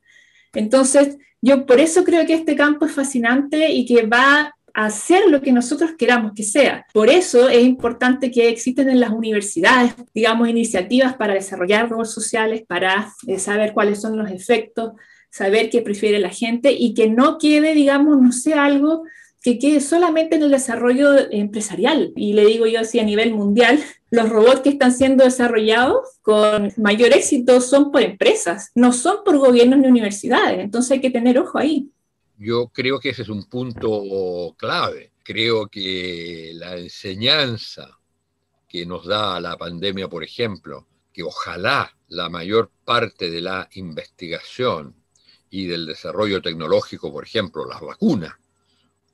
Entonces, 0.54 1.18
yo 1.42 1.66
por 1.66 1.80
eso 1.80 2.04
creo 2.04 2.26
que 2.26 2.34
este 2.34 2.56
campo 2.56 2.86
es 2.86 2.92
fascinante 2.92 3.72
y 3.72 3.86
que 3.86 4.06
va 4.06 4.56
a 4.74 4.86
hacer 4.86 5.30
lo 5.30 5.42
que 5.42 5.52
nosotros 5.52 5.92
queramos 5.98 6.34
que 6.36 6.44
sea. 6.44 6.86
Por 6.94 7.10
eso 7.10 7.48
es 7.48 7.64
importante 7.64 8.30
que 8.32 8.50
existen 8.50 8.90
en 8.90 9.00
las 9.00 9.12
universidades, 9.12 9.94
digamos, 10.14 10.50
iniciativas 10.50 11.16
para 11.16 11.34
desarrollar 11.34 11.90
robots 11.90 12.14
sociales, 12.14 12.64
para 12.68 13.14
eh, 13.28 13.40
saber 13.40 13.74
cuáles 13.74 14.02
son 14.02 14.18
los 14.18 14.30
efectos, 14.30 14.94
saber 15.30 15.70
qué 15.70 15.82
prefiere 15.82 16.20
la 16.20 16.30
gente 16.30 16.72
y 16.72 16.94
que 16.94 17.10
no 17.10 17.38
quede, 17.38 17.74
digamos, 17.74 18.22
no 18.22 18.32
sea 18.32 18.66
algo 18.66 19.04
que 19.46 19.60
quede 19.60 19.80
solamente 19.80 20.38
en 20.38 20.42
el 20.42 20.50
desarrollo 20.50 21.32
empresarial. 21.32 22.12
Y 22.16 22.34
le 22.34 22.48
digo 22.48 22.66
yo 22.66 22.80
así 22.80 22.98
a 22.98 23.04
nivel 23.04 23.36
mundial, 23.36 23.80
los 24.10 24.28
robots 24.28 24.62
que 24.62 24.70
están 24.70 24.92
siendo 24.92 25.24
desarrollados 25.24 26.18
con 26.24 26.74
mayor 26.78 27.14
éxito 27.14 27.62
son 27.62 27.92
por 27.92 28.02
empresas, 28.02 28.72
no 28.74 28.92
son 28.92 29.18
por 29.24 29.38
gobiernos 29.38 29.78
ni 29.78 29.88
universidades. 29.88 30.62
Entonces 30.62 30.94
hay 30.94 31.02
que 31.02 31.12
tener 31.12 31.38
ojo 31.38 31.60
ahí. 31.60 31.92
Yo 32.40 32.70
creo 32.74 33.00
que 33.00 33.10
ese 33.10 33.22
es 33.22 33.30
un 33.30 33.48
punto 33.48 34.56
clave. 34.58 35.12
Creo 35.24 35.68
que 35.68 36.54
la 36.56 36.78
enseñanza 36.78 38.00
que 38.68 38.84
nos 38.88 39.06
da 39.06 39.40
la 39.40 39.58
pandemia, 39.58 40.08
por 40.08 40.24
ejemplo, 40.24 40.88
que 41.14 41.22
ojalá 41.22 41.96
la 42.08 42.30
mayor 42.30 42.72
parte 42.84 43.30
de 43.30 43.42
la 43.42 43.70
investigación 43.74 44.96
y 45.52 45.68
del 45.68 45.86
desarrollo 45.86 46.42
tecnológico, 46.42 47.12
por 47.12 47.26
ejemplo, 47.26 47.68
las 47.68 47.80
vacunas, 47.80 48.34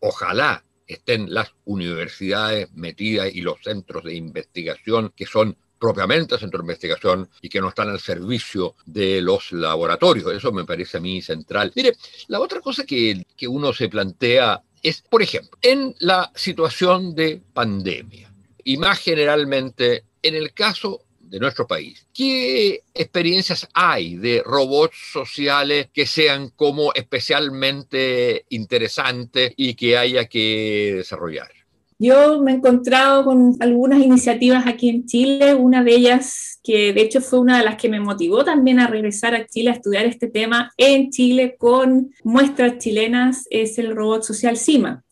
ojalá 0.01 0.63
estén 0.85 1.33
las 1.33 1.53
universidades 1.65 2.71
metidas 2.73 3.33
y 3.33 3.41
los 3.41 3.61
centros 3.63 4.03
de 4.03 4.15
investigación 4.15 5.13
que 5.15 5.25
son 5.25 5.55
propiamente 5.79 6.37
centro 6.37 6.59
de 6.59 6.65
investigación 6.65 7.29
y 7.41 7.49
que 7.49 7.59
no 7.59 7.69
están 7.69 7.89
al 7.89 7.99
servicio 7.99 8.75
de 8.85 9.19
los 9.21 9.51
laboratorios. 9.51 10.31
Eso 10.31 10.51
me 10.51 10.63
parece 10.63 10.97
a 10.97 10.99
mí 10.99 11.21
central. 11.23 11.71
Mire, 11.75 11.95
la 12.27 12.39
otra 12.39 12.61
cosa 12.61 12.85
que, 12.85 13.25
que 13.35 13.47
uno 13.47 13.73
se 13.73 13.89
plantea 13.89 14.61
es, 14.83 15.01
por 15.01 15.23
ejemplo, 15.23 15.57
en 15.61 15.95
la 15.99 16.31
situación 16.35 17.15
de 17.15 17.41
pandemia 17.53 18.31
y 18.63 18.77
más 18.77 18.99
generalmente 18.99 20.05
en 20.21 20.35
el 20.35 20.53
caso 20.53 21.01
de 21.31 21.39
nuestro 21.39 21.65
país. 21.65 22.05
¿Qué 22.13 22.83
experiencias 22.93 23.67
hay 23.73 24.17
de 24.17 24.43
robots 24.45 24.97
sociales 25.13 25.87
que 25.93 26.05
sean 26.05 26.49
como 26.49 26.93
especialmente 26.93 28.45
interesantes 28.49 29.53
y 29.55 29.73
que 29.75 29.97
haya 29.97 30.25
que 30.25 30.95
desarrollar? 30.97 31.49
Yo 31.97 32.41
me 32.41 32.51
he 32.51 32.55
encontrado 32.55 33.23
con 33.23 33.55
algunas 33.61 34.01
iniciativas 34.01 34.67
aquí 34.67 34.89
en 34.89 35.05
Chile, 35.05 35.53
una 35.53 35.83
de 35.83 35.95
ellas 35.95 36.59
que 36.63 36.93
de 36.93 37.01
hecho 37.01 37.21
fue 37.21 37.39
una 37.39 37.59
de 37.59 37.63
las 37.63 37.77
que 37.77 37.89
me 37.89 37.99
motivó 37.99 38.43
también 38.43 38.79
a 38.79 38.87
regresar 38.87 39.33
a 39.33 39.45
Chile 39.45 39.69
a 39.69 39.73
estudiar 39.73 40.05
este 40.05 40.27
tema 40.27 40.71
en 40.77 41.11
Chile 41.11 41.55
con 41.57 42.11
muestras 42.23 42.77
chilenas, 42.79 43.45
es 43.51 43.77
el 43.77 43.95
robot 43.95 44.23
social 44.23 44.57
CIMA 44.57 45.03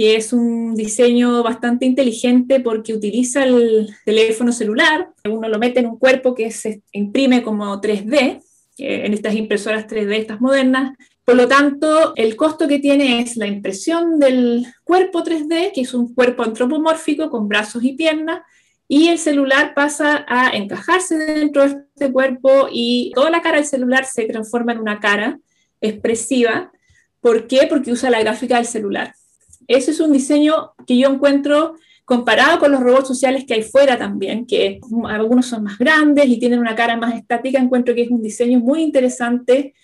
que 0.00 0.16
es 0.16 0.32
un 0.32 0.74
diseño 0.74 1.42
bastante 1.42 1.84
inteligente 1.84 2.60
porque 2.60 2.94
utiliza 2.94 3.44
el 3.44 3.94
teléfono 4.06 4.50
celular, 4.50 5.10
uno 5.28 5.46
lo 5.46 5.58
mete 5.58 5.80
en 5.80 5.88
un 5.88 5.98
cuerpo 5.98 6.34
que 6.34 6.50
se 6.50 6.80
imprime 6.92 7.42
como 7.42 7.78
3D, 7.82 8.40
en 8.78 9.12
estas 9.12 9.34
impresoras 9.34 9.86
3D, 9.86 10.16
estas 10.16 10.40
modernas, 10.40 10.96
por 11.22 11.34
lo 11.36 11.46
tanto, 11.46 12.14
el 12.16 12.34
costo 12.34 12.66
que 12.66 12.78
tiene 12.78 13.20
es 13.20 13.36
la 13.36 13.46
impresión 13.46 14.18
del 14.18 14.64
cuerpo 14.84 15.22
3D, 15.22 15.72
que 15.74 15.82
es 15.82 15.92
un 15.92 16.14
cuerpo 16.14 16.44
antropomórfico 16.44 17.28
con 17.28 17.46
brazos 17.46 17.84
y 17.84 17.92
piernas, 17.92 18.40
y 18.88 19.08
el 19.08 19.18
celular 19.18 19.74
pasa 19.74 20.24
a 20.26 20.56
encajarse 20.56 21.18
dentro 21.18 21.68
de 21.68 21.76
este 21.94 22.10
cuerpo 22.10 22.68
y 22.72 23.12
toda 23.14 23.28
la 23.28 23.42
cara 23.42 23.58
del 23.58 23.66
celular 23.66 24.06
se 24.06 24.24
transforma 24.24 24.72
en 24.72 24.78
una 24.78 24.98
cara 24.98 25.38
expresiva. 25.82 26.72
¿Por 27.20 27.46
qué? 27.46 27.66
Porque 27.68 27.92
usa 27.92 28.08
la 28.08 28.20
gráfica 28.20 28.56
del 28.56 28.64
celular. 28.64 29.12
Ese 29.70 29.92
es 29.92 30.00
un 30.00 30.12
diseño 30.12 30.72
que 30.84 30.98
yo 30.98 31.08
encuentro 31.08 31.76
comparado 32.04 32.58
con 32.58 32.72
los 32.72 32.80
robots 32.80 33.06
sociales 33.06 33.44
que 33.46 33.54
hay 33.54 33.62
fuera 33.62 33.96
también, 33.96 34.44
que 34.44 34.80
algunos 35.08 35.46
son 35.46 35.62
más 35.62 35.78
grandes 35.78 36.26
y 36.26 36.40
tienen 36.40 36.58
una 36.58 36.74
cara 36.74 36.96
más 36.96 37.14
estática, 37.14 37.60
encuentro 37.60 37.94
que 37.94 38.02
es 38.02 38.10
un 38.10 38.20
diseño 38.20 38.58
muy 38.58 38.82
interesante 38.82 39.74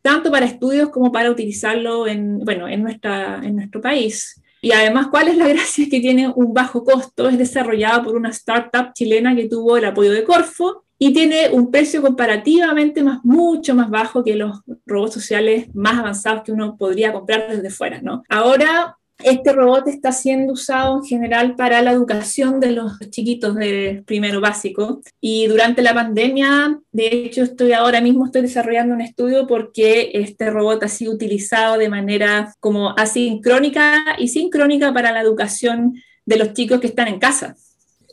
tanto 0.00 0.30
para 0.30 0.46
estudios 0.46 0.88
como 0.88 1.12
para 1.12 1.30
utilizarlo 1.30 2.06
en, 2.06 2.38
bueno, 2.38 2.68
en, 2.68 2.82
nuestra, 2.82 3.42
en 3.44 3.56
nuestro 3.56 3.82
país. 3.82 4.40
Y 4.62 4.72
además, 4.72 5.08
¿cuál 5.08 5.28
es 5.28 5.36
la 5.36 5.46
gracia? 5.54 5.84
Es 5.84 5.90
que 5.90 6.00
tiene 6.00 6.32
un 6.34 6.54
bajo 6.54 6.82
costo, 6.82 7.28
es 7.28 7.36
desarrollado 7.36 8.04
por 8.04 8.16
una 8.16 8.30
startup 8.30 8.94
chilena 8.94 9.36
que 9.36 9.46
tuvo 9.46 9.76
el 9.76 9.84
apoyo 9.84 10.10
de 10.10 10.24
Corfo 10.24 10.84
y 10.98 11.12
tiene 11.12 11.50
un 11.52 11.70
precio 11.70 12.00
comparativamente 12.00 13.02
más, 13.02 13.22
mucho 13.24 13.74
más 13.74 13.90
bajo 13.90 14.24
que 14.24 14.34
los 14.34 14.62
robots 14.86 15.14
sociales 15.14 15.68
más 15.74 15.98
avanzados 15.98 16.42
que 16.44 16.52
uno 16.52 16.78
podría 16.78 17.12
comprar 17.12 17.48
desde 17.48 17.68
fuera, 17.70 18.00
¿no? 18.00 18.24
Ahora, 18.28 18.97
este 19.22 19.52
robot 19.52 19.88
está 19.88 20.12
siendo 20.12 20.52
usado 20.52 20.98
en 20.98 21.04
general 21.04 21.56
para 21.56 21.82
la 21.82 21.92
educación 21.92 22.60
de 22.60 22.72
los 22.72 22.98
chiquitos 23.10 23.56
de 23.56 24.02
primero 24.06 24.40
básico 24.40 25.00
y 25.20 25.46
durante 25.46 25.82
la 25.82 25.94
pandemia, 25.94 26.80
de 26.92 27.06
hecho 27.06 27.42
estoy 27.42 27.72
ahora 27.72 28.00
mismo 28.00 28.26
estoy 28.26 28.42
desarrollando 28.42 28.94
un 28.94 29.00
estudio 29.00 29.46
porque 29.46 30.12
este 30.14 30.50
robot 30.50 30.84
ha 30.84 30.88
sido 30.88 31.12
utilizado 31.12 31.78
de 31.78 31.88
manera 31.88 32.54
como 32.60 32.94
asincrónica 32.96 34.16
y 34.18 34.28
sincrónica 34.28 34.94
para 34.94 35.12
la 35.12 35.20
educación 35.20 35.94
de 36.24 36.36
los 36.36 36.52
chicos 36.52 36.80
que 36.80 36.88
están 36.88 37.08
en 37.08 37.18
casa. 37.18 37.56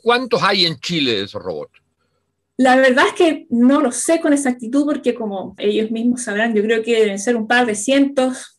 ¿Cuántos 0.02 0.42
hay 0.42 0.66
en 0.66 0.78
Chile 0.78 1.12
de 1.12 1.24
esos 1.24 1.42
robots? 1.42 1.80
La 2.58 2.76
verdad 2.76 3.04
es 3.08 3.12
que 3.12 3.46
no 3.50 3.82
lo 3.82 3.92
sé 3.92 4.20
con 4.20 4.32
exactitud 4.32 4.86
porque 4.86 5.14
como 5.14 5.54
ellos 5.58 5.90
mismos 5.90 6.22
sabrán, 6.22 6.54
yo 6.54 6.62
creo 6.62 6.82
que 6.82 6.98
deben 7.00 7.18
ser 7.18 7.36
un 7.36 7.46
par 7.46 7.66
de 7.66 7.74
cientos, 7.74 8.55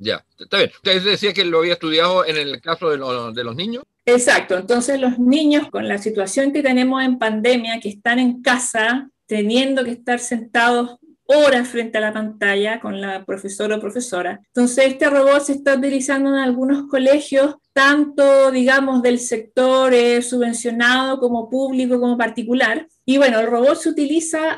ya, 0.00 0.24
está 0.38 0.56
bien. 0.56 0.70
Usted 0.76 1.04
decía 1.04 1.32
que 1.34 1.44
lo 1.44 1.58
había 1.58 1.74
estudiado 1.74 2.24
en 2.24 2.38
el 2.38 2.60
caso 2.62 2.88
de, 2.88 2.96
los 2.96 3.54
niños. 3.54 3.84
Exacto, 4.06 4.56
entonces 4.56 4.98
los 4.98 5.18
niños 5.18 5.68
con 5.70 5.86
la 5.86 5.98
situación 5.98 6.52
que 6.52 6.62
tenemos 6.62 7.04
en 7.04 7.18
pandemia, 7.18 7.78
que 7.80 7.90
están 7.90 8.18
en 8.18 8.40
casa, 8.40 9.10
teniendo 9.26 9.84
que 9.84 9.90
estar 9.90 10.18
sentados 10.18 10.98
horas 11.26 11.68
frente 11.68 11.98
a 11.98 12.00
la 12.00 12.14
pantalla 12.14 12.80
con 12.80 13.00
la 13.00 13.24
profesora 13.24 13.76
o 13.76 13.80
profesora. 13.80 14.40
Entonces, 14.46 14.86
este 14.86 15.08
robot 15.10 15.42
se 15.42 15.52
está 15.52 15.76
utilizando 15.76 16.30
en 16.30 16.36
algunos 16.36 16.88
colegios, 16.88 17.56
tanto, 17.72 18.50
digamos, 18.50 19.02
del 19.02 19.20
sector 19.20 19.92
eh, 19.92 20.22
subvencionado 20.22 21.20
como 21.20 21.48
público 21.48 22.00
como 22.00 22.16
particular. 22.18 22.88
Y 23.04 23.18
bueno, 23.18 23.38
el 23.38 23.46
robot 23.46 23.76
se 23.76 23.90
utiliza 23.90 24.56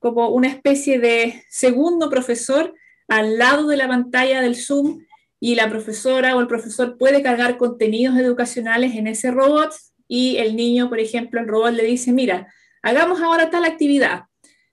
como 0.00 0.30
una 0.30 0.48
especie 0.48 0.98
de 0.98 1.44
segundo 1.48 2.10
profesor 2.10 2.74
al 3.08 3.38
lado 3.38 3.68
de 3.68 3.76
la 3.76 3.88
pantalla 3.88 4.40
del 4.40 4.56
Zoom 4.56 5.04
y 5.40 5.54
la 5.54 5.68
profesora 5.68 6.36
o 6.36 6.40
el 6.40 6.46
profesor 6.46 6.96
puede 6.96 7.22
cargar 7.22 7.56
contenidos 7.56 8.16
educacionales 8.16 8.94
en 8.94 9.06
ese 9.06 9.30
robot 9.30 9.74
y 10.08 10.36
el 10.36 10.56
niño, 10.56 10.88
por 10.88 11.00
ejemplo, 11.00 11.40
el 11.40 11.48
robot 11.48 11.72
le 11.72 11.84
dice, 11.84 12.12
mira, 12.12 12.52
hagamos 12.82 13.20
ahora 13.20 13.50
tal 13.50 13.64
actividad. 13.64 14.24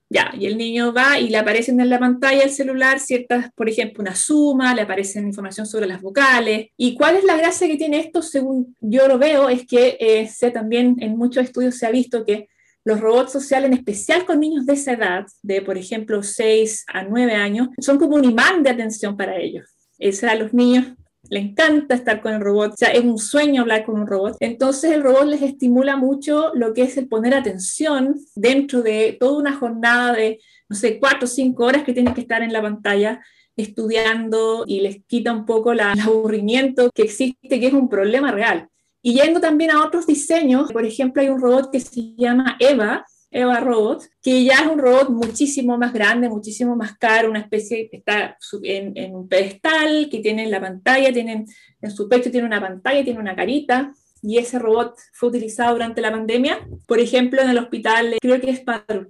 Ya, 0.08 0.30
y 0.38 0.44
el 0.44 0.58
niño 0.58 0.92
va 0.92 1.18
y 1.18 1.30
le 1.30 1.38
aparecen 1.38 1.80
en 1.80 1.88
la 1.88 1.98
pantalla 1.98 2.40
del 2.40 2.50
celular 2.50 3.00
ciertas, 3.00 3.50
por 3.54 3.70
ejemplo, 3.70 4.02
una 4.02 4.14
suma, 4.14 4.74
le 4.74 4.82
aparecen 4.82 5.26
información 5.26 5.66
sobre 5.66 5.86
las 5.86 6.02
vocales. 6.02 6.68
¿Y 6.76 6.94
cuál 6.94 7.16
es 7.16 7.24
la 7.24 7.36
gracia 7.36 7.66
que 7.66 7.78
tiene 7.78 7.98
esto? 7.98 8.20
Según 8.20 8.76
yo 8.78 9.08
lo 9.08 9.16
veo, 9.16 9.48
es 9.48 9.66
que 9.66 9.96
eh, 9.98 10.28
sé 10.28 10.50
también 10.50 10.96
en 11.00 11.16
muchos 11.16 11.44
estudios 11.44 11.78
se 11.78 11.86
ha 11.86 11.90
visto 11.90 12.26
que 12.26 12.48
los 12.84 13.00
robots 13.00 13.32
sociales, 13.32 13.70
en 13.70 13.78
especial 13.78 14.24
con 14.24 14.40
niños 14.40 14.66
de 14.66 14.74
esa 14.74 14.92
edad, 14.92 15.26
de 15.42 15.62
por 15.62 15.78
ejemplo 15.78 16.22
6 16.22 16.84
a 16.88 17.04
9 17.04 17.34
años, 17.34 17.68
son 17.78 17.98
como 17.98 18.16
un 18.16 18.24
imán 18.24 18.62
de 18.62 18.70
atención 18.70 19.16
para 19.16 19.36
ellos. 19.36 19.68
Es 19.98 20.24
a 20.24 20.34
los 20.34 20.52
niños 20.52 20.86
les 21.28 21.44
encanta 21.44 21.94
estar 21.94 22.20
con 22.20 22.34
el 22.34 22.40
robot, 22.40 22.72
o 22.72 22.76
sea, 22.76 22.88
es 22.88 23.02
un 23.02 23.18
sueño 23.18 23.62
hablar 23.62 23.84
con 23.84 24.00
un 24.00 24.06
robot. 24.06 24.36
Entonces 24.40 24.92
el 24.92 25.02
robot 25.02 25.24
les 25.24 25.42
estimula 25.42 25.96
mucho 25.96 26.50
lo 26.54 26.74
que 26.74 26.82
es 26.82 26.96
el 26.96 27.08
poner 27.08 27.34
atención 27.34 28.16
dentro 28.34 28.82
de 28.82 29.16
toda 29.18 29.38
una 29.38 29.54
jornada 29.56 30.12
de, 30.12 30.40
no 30.68 30.76
sé, 30.76 30.98
4 30.98 31.24
o 31.24 31.26
5 31.26 31.64
horas 31.64 31.84
que 31.84 31.94
tienen 31.94 32.14
que 32.14 32.22
estar 32.22 32.42
en 32.42 32.52
la 32.52 32.60
pantalla 32.60 33.22
estudiando 33.56 34.64
y 34.66 34.80
les 34.80 35.04
quita 35.06 35.32
un 35.32 35.46
poco 35.46 35.72
el 35.72 35.80
aburrimiento 35.80 36.90
que 36.94 37.02
existe, 37.02 37.60
que 37.60 37.66
es 37.66 37.72
un 37.72 37.88
problema 37.88 38.32
real. 38.32 38.68
Y 39.02 39.14
yendo 39.14 39.40
también 39.40 39.72
a 39.72 39.84
otros 39.84 40.06
diseños, 40.06 40.72
por 40.72 40.86
ejemplo, 40.86 41.20
hay 41.20 41.28
un 41.28 41.40
robot 41.40 41.70
que 41.72 41.80
se 41.80 42.14
llama 42.16 42.56
Eva, 42.60 43.04
Eva 43.32 43.60
Robot, 43.60 44.04
que 44.22 44.44
ya 44.44 44.54
es 44.54 44.66
un 44.66 44.78
robot 44.78 45.08
muchísimo 45.08 45.76
más 45.78 45.92
grande, 45.92 46.28
muchísimo 46.28 46.76
más 46.76 46.96
caro, 46.98 47.30
una 47.30 47.40
especie 47.40 47.88
que 47.90 47.96
está 47.96 48.36
en, 48.62 49.14
un 49.14 49.26
pedestal, 49.26 50.08
que 50.10 50.20
tiene 50.20 50.44
en 50.44 50.50
la 50.50 50.60
pantalla, 50.60 51.12
tiene, 51.12 51.46
en 51.80 51.90
su 51.90 52.08
pecho 52.08 52.30
tiene 52.30 52.46
una 52.46 52.60
pantalla, 52.60 53.02
tiene 53.02 53.18
una 53.18 53.34
carita, 53.34 53.92
y 54.24 54.38
ese 54.38 54.58
robot 54.58 54.96
fue 55.12 55.30
utilizado 55.30 55.72
durante 55.72 56.00
la 56.00 56.12
pandemia, 56.12 56.60
por 56.86 57.00
ejemplo, 57.00 57.42
en 57.42 57.50
el 57.50 57.58
hospital, 57.58 58.14
creo 58.20 58.40
que 58.40 58.50
es 58.50 58.60
Padre 58.60 59.08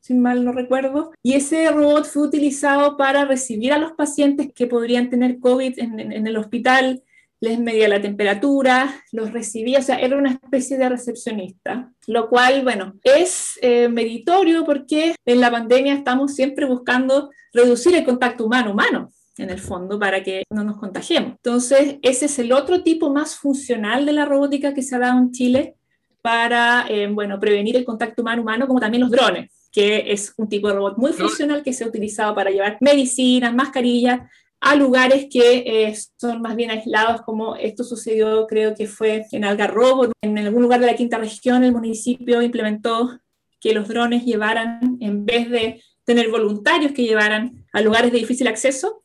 si 0.00 0.14
mal 0.14 0.44
no 0.44 0.52
recuerdo, 0.52 1.10
y 1.22 1.34
ese 1.34 1.70
robot 1.70 2.06
fue 2.06 2.22
utilizado 2.22 2.96
para 2.96 3.24
recibir 3.26 3.72
a 3.72 3.78
los 3.78 3.92
pacientes 3.92 4.50
que 4.54 4.66
podrían 4.68 5.10
tener 5.10 5.38
COVID 5.40 5.78
en, 5.80 6.00
en 6.00 6.26
el 6.26 6.36
hospital, 6.38 7.02
les 7.40 7.58
medía 7.58 7.88
la 7.88 8.00
temperatura, 8.00 9.02
los 9.12 9.32
recibía, 9.32 9.78
o 9.78 9.82
sea, 9.82 9.96
era 9.96 10.16
una 10.16 10.32
especie 10.32 10.76
de 10.76 10.88
recepcionista, 10.88 11.92
lo 12.06 12.28
cual, 12.28 12.62
bueno, 12.62 12.94
es 13.04 13.58
eh, 13.62 13.88
meritorio 13.88 14.64
porque 14.64 15.14
en 15.24 15.40
la 15.40 15.50
pandemia 15.50 15.94
estamos 15.94 16.34
siempre 16.34 16.66
buscando 16.66 17.30
reducir 17.52 17.94
el 17.94 18.04
contacto 18.04 18.44
humano-humano, 18.44 19.10
en 19.36 19.50
el 19.50 19.58
fondo, 19.60 19.98
para 19.98 20.22
que 20.22 20.42
no 20.50 20.64
nos 20.64 20.78
contagiemos. 20.78 21.32
Entonces, 21.32 21.96
ese 22.02 22.26
es 22.26 22.38
el 22.40 22.52
otro 22.52 22.82
tipo 22.82 23.10
más 23.10 23.36
funcional 23.36 24.04
de 24.04 24.12
la 24.12 24.24
robótica 24.24 24.74
que 24.74 24.82
se 24.82 24.96
ha 24.96 24.98
dado 24.98 25.18
en 25.18 25.30
Chile 25.30 25.76
para, 26.22 26.86
eh, 26.88 27.06
bueno, 27.06 27.38
prevenir 27.38 27.76
el 27.76 27.84
contacto 27.84 28.22
humano-humano, 28.22 28.66
como 28.66 28.80
también 28.80 29.02
los 29.02 29.10
drones, 29.10 29.50
que 29.70 30.10
es 30.10 30.34
un 30.36 30.48
tipo 30.48 30.68
de 30.68 30.74
robot 30.74 30.98
muy 30.98 31.12
funcional 31.12 31.62
que 31.62 31.72
se 31.72 31.84
ha 31.84 31.86
utilizado 31.86 32.34
para 32.34 32.50
llevar 32.50 32.78
medicinas, 32.80 33.54
mascarillas, 33.54 34.28
a 34.60 34.74
lugares 34.74 35.26
que 35.30 35.58
eh, 35.66 35.96
son 36.16 36.42
más 36.42 36.56
bien 36.56 36.70
aislados, 36.70 37.22
como 37.22 37.56
esto 37.56 37.84
sucedió, 37.84 38.46
creo 38.46 38.74
que 38.74 38.86
fue 38.86 39.24
en 39.30 39.44
Algarrobo, 39.44 40.10
en 40.20 40.38
algún 40.38 40.62
lugar 40.62 40.80
de 40.80 40.86
la 40.86 40.96
quinta 40.96 41.18
región, 41.18 41.62
el 41.62 41.72
municipio 41.72 42.42
implementó 42.42 43.20
que 43.60 43.72
los 43.72 43.88
drones 43.88 44.24
llevaran, 44.24 44.98
en 45.00 45.24
vez 45.24 45.48
de 45.50 45.82
tener 46.04 46.30
voluntarios 46.30 46.92
que 46.92 47.04
llevaran 47.04 47.66
a 47.72 47.80
lugares 47.80 48.10
de 48.12 48.18
difícil 48.18 48.48
acceso, 48.48 49.00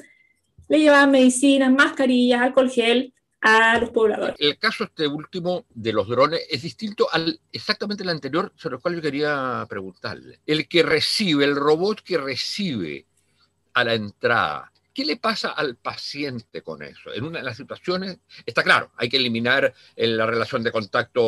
le 0.70 0.80
llevaban 0.80 1.12
medicinas, 1.12 1.72
mascarillas, 1.72 2.42
alcohol 2.42 2.70
gel 2.70 3.14
a 3.42 3.78
los 3.78 3.90
pobladores. 3.90 4.36
El 4.40 4.58
caso 4.58 4.86
este 4.86 5.08
último 5.08 5.66
de 5.70 5.92
los 5.92 6.08
drones 6.08 6.42
es 6.50 6.62
distinto 6.62 7.08
al 7.12 7.40
exactamente 7.52 8.04
el 8.04 8.10
anterior, 8.10 8.52
sobre 8.56 8.78
el 8.78 8.82
cual 8.82 8.96
yo 8.96 9.02
quería 9.02 9.66
preguntarle. 9.70 10.40
El 10.46 10.68
que 10.68 10.82
recibe, 10.82 11.44
el 11.44 11.56
robot 11.56 12.02
que 12.02 12.18
recibe 12.18 13.06
a 13.74 13.84
la 13.84 13.96
entrada 13.96 14.73
¿Qué 14.94 15.06
le 15.06 15.18
pasa 15.18 15.50
al 15.50 15.76
paciente 15.76 16.62
con 16.62 16.84
eso? 16.84 17.12
En 17.14 17.24
una 17.24 17.40
de 17.40 17.46
las 17.46 17.58
situaciones, 17.58 18.20
está 18.46 18.64
claro, 18.64 18.92
hay 18.96 19.10
que 19.10 19.18
eliminar 19.18 19.74
eh, 19.96 20.08
la 20.08 20.26
relación 20.26 20.64
de 20.64 20.72
contacto 20.72 21.22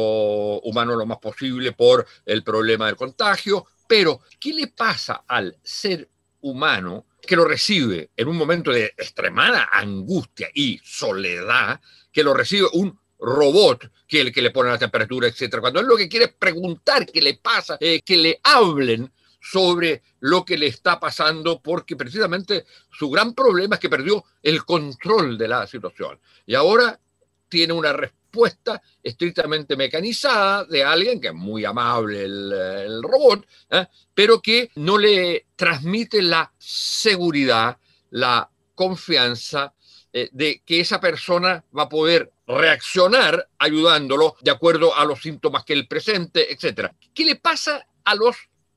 humano 0.61 0.95
lo 0.95 1.05
más 1.05 1.17
posible 1.17 1.71
por 1.71 2.05
el 2.25 2.43
problema 2.43 2.85
del 2.85 2.95
contagio, 2.95 3.65
pero 3.87 4.21
¿qué 4.39 4.53
le 4.53 4.67
pasa 4.67 5.23
al 5.27 5.57
ser 5.63 6.09
humano 6.41 7.07
que 7.25 7.35
lo 7.35 7.45
recibe 7.45 8.11
en 8.15 8.27
un 8.27 8.37
momento 8.37 8.71
de 8.71 8.85
extremada 8.85 9.67
angustia 9.71 10.49
y 10.53 10.79
soledad, 10.83 11.81
que 12.11 12.23
lo 12.23 12.33
recibe 12.33 12.67
un 12.73 12.99
robot 13.19 13.89
que 14.07 14.21
el 14.21 14.31
que 14.31 14.41
le 14.41 14.51
pone 14.51 14.69
la 14.69 14.77
temperatura, 14.77 15.27
etcétera. 15.27 15.61
Cuando 15.61 15.79
él 15.79 15.87
lo 15.87 15.97
que 15.97 16.07
quiere 16.07 16.25
es 16.25 16.33
preguntar 16.33 17.05
qué 17.05 17.21
le 17.21 17.35
pasa, 17.35 17.77
eh, 17.79 18.01
que 18.05 18.17
le 18.17 18.39
hablen 18.43 19.11
sobre 19.51 20.01
lo 20.21 20.43
que 20.43 20.57
le 20.57 20.65
está 20.65 20.99
pasando, 20.99 21.61
porque 21.61 21.95
precisamente 21.95 22.65
su 22.91 23.11
gran 23.11 23.35
problema 23.35 23.75
es 23.75 23.81
que 23.81 23.89
perdió 23.89 24.25
el 24.41 24.65
control 24.65 25.37
de 25.37 25.47
la 25.47 25.67
situación. 25.67 26.19
Y 26.47 26.55
ahora 26.55 26.99
tiene 27.47 27.73
una 27.73 27.93
respuesta 27.93 28.81
estrictamente 29.03 29.77
mecanizada 29.77 30.65
de 30.65 30.83
alguien 30.83 31.21
que 31.21 31.27
es 31.27 31.33
muy 31.33 31.63
amable 31.63 32.23
el, 32.23 33.03
robot, 33.03 33.45
¿eh? 33.69 33.85
pero 34.15 34.41
que 34.41 34.71
no 34.75 34.97
le 34.97 35.45
transmite 35.55 36.23
la 36.23 36.51
seguridad, 36.57 37.77
la 38.09 38.49
confianza 38.73 39.75
eh, 40.11 40.29
de 40.31 40.63
que 40.65 40.79
esa 40.79 40.99
persona 40.99 41.63
va 41.77 41.83
a 41.83 41.89
poder 41.89 42.31
reaccionar 42.47 43.47
ayudándolo 43.59 44.37
de 44.41 44.51
acuerdo 44.51 44.95
a 44.95 45.05
los 45.05 45.21
síntomas 45.21 45.63
que 45.63 45.73
él 45.73 45.87
presente, 45.87 46.51
etc. 46.51 46.91
¿Qué 47.13 47.25
le 47.25 47.35
pasa 47.35 47.87
a 48.03 48.15
los 48.15 48.35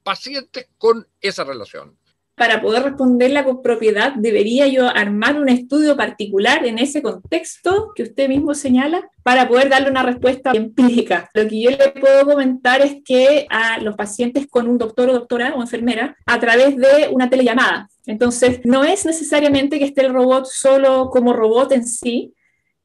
pacientes 0.09 0.71
con 0.79 1.07
esa 1.21 1.45
relación? 1.45 1.95
Para 2.35 2.63
poder 2.63 2.83
responderla 2.83 3.45
con 3.45 3.61
propiedad, 3.61 4.15
debería 4.17 4.67
yo 4.67 4.87
armar 4.89 5.39
un 5.39 5.51
estudio 5.51 5.99
particular 5.99 6.65
en 6.65 6.79
ese 6.79 7.03
contexto 7.03 7.93
que 7.95 8.05
usted 8.05 8.27
mismo 8.27 8.55
señala 8.55 9.11
para 9.23 9.47
poder 9.47 9.69
darle 9.69 9.91
una 9.91 10.03
respuesta 10.03 10.53
empírica. 10.55 11.29
Lo 11.35 11.47
que 11.47 11.61
yo 11.61 11.71
le 11.71 11.91
puedo 12.01 12.25
comentar 12.25 12.81
es 12.81 13.03
que 13.05 13.47
a 13.51 13.81
los 13.81 13.97
pacientes 13.97 14.47
con 14.49 14.67
un 14.67 14.79
doctor 14.79 15.11
o 15.11 15.13
doctora 15.13 15.53
o 15.55 15.61
enfermera, 15.61 16.17
a 16.25 16.41
través 16.41 16.75
de 16.77 17.11
una 17.11 17.29
telellamada. 17.29 17.91
Entonces, 18.07 18.61
no 18.65 18.85
es 18.85 19.05
necesariamente 19.05 19.79
que 19.79 19.85
esté 19.85 20.07
el 20.07 20.15
robot 20.15 20.47
solo 20.47 21.11
como 21.11 21.35
robot 21.35 21.73
en 21.73 21.87
sí, 21.87 22.33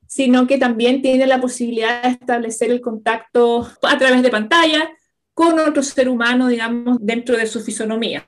sino 0.08 0.46
que 0.46 0.58
también 0.58 1.02
tiene 1.02 1.26
la 1.26 1.40
posibilidad 1.40 2.04
de 2.04 2.10
establecer 2.10 2.70
el 2.70 2.82
contacto 2.82 3.66
a 3.82 3.98
través 3.98 4.22
de 4.24 4.30
pantalla, 4.30 4.90
con 5.34 5.60
otro 5.60 5.84
ser 5.84 6.10
humano, 6.10 6.48
digamos, 6.48 6.98
dentro 7.02 7.38
de 7.38 7.48
su 7.48 7.62
fisonomía. 7.62 8.26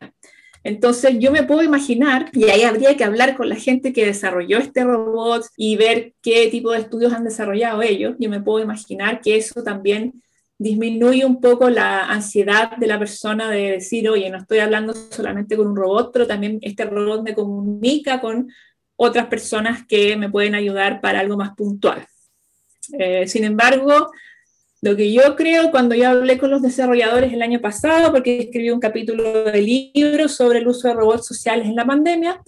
Entonces 0.64 1.18
yo 1.20 1.32
me 1.32 1.44
puedo 1.44 1.62
imaginar, 1.62 2.32
y 2.34 2.46
ahí 2.46 2.64
habría 2.64 2.98
que 2.98 3.04
hablar 3.04 3.38
con 3.38 3.50
la 3.50 3.56
gente 3.56 3.94
que 3.94 4.08
desarrolló 4.08 4.58
este 4.58 4.84
robot 4.84 5.46
y 5.56 5.78
ver 5.78 6.14
qué 6.24 6.48
tipo 6.48 6.72
de 6.72 6.80
estudios 6.80 7.14
han 7.14 7.24
desarrollado 7.24 7.84
ellos. 7.84 8.16
Yo 8.20 8.32
me 8.32 8.42
puedo 8.42 8.64
imaginar 8.64 9.22
que 9.22 9.38
eso 9.38 9.64
también 9.64 10.24
disminuye 10.58 11.24
un 11.24 11.40
poco 11.40 11.70
la 11.70 12.06
ansiedad 12.06 12.78
de 12.78 12.88
la 12.88 12.98
persona 12.98 13.52
de 13.52 13.72
decir, 13.72 14.10
oye, 14.10 14.30
no 14.32 14.40
estoy 14.40 14.60
hablando 14.60 14.94
solamente 14.94 15.56
con 15.56 15.68
un 15.68 15.76
robot, 15.76 16.12
pero 16.12 16.26
también 16.26 16.58
este 16.62 16.86
robot 16.86 17.24
me 17.24 17.36
comunica 17.36 18.20
con 18.20 18.50
otras 18.96 19.28
personas 19.28 19.86
que 19.86 20.16
me 20.18 20.30
pueden 20.30 20.56
ayudar 20.56 21.02
para 21.02 21.20
algo 21.20 21.38
más 21.38 21.54
puntual. 21.56 22.08
Eh, 22.98 23.28
sin 23.28 23.44
embargo, 23.44 24.12
lo 24.86 24.96
que 24.96 25.12
yo 25.12 25.36
creo 25.36 25.72
cuando 25.72 25.96
yo 25.96 26.10
hablé 26.10 26.38
con 26.38 26.52
los 26.52 26.62
desarrolladores 26.62 27.34
el 27.34 27.42
año 27.42 27.60
pasado, 27.60 28.12
porque 28.12 28.38
escribí 28.38 28.70
un 28.70 28.80
capítulo 28.80 29.46
de 29.46 29.60
libro 29.60 30.30
sobre 30.30 30.60
el 30.60 30.68
uso 30.68 30.88
de 30.88 30.94
robots 30.94 31.26
sociales 31.26 31.66
en 31.66 31.76
la 31.76 31.88
pandemia, 31.88 32.40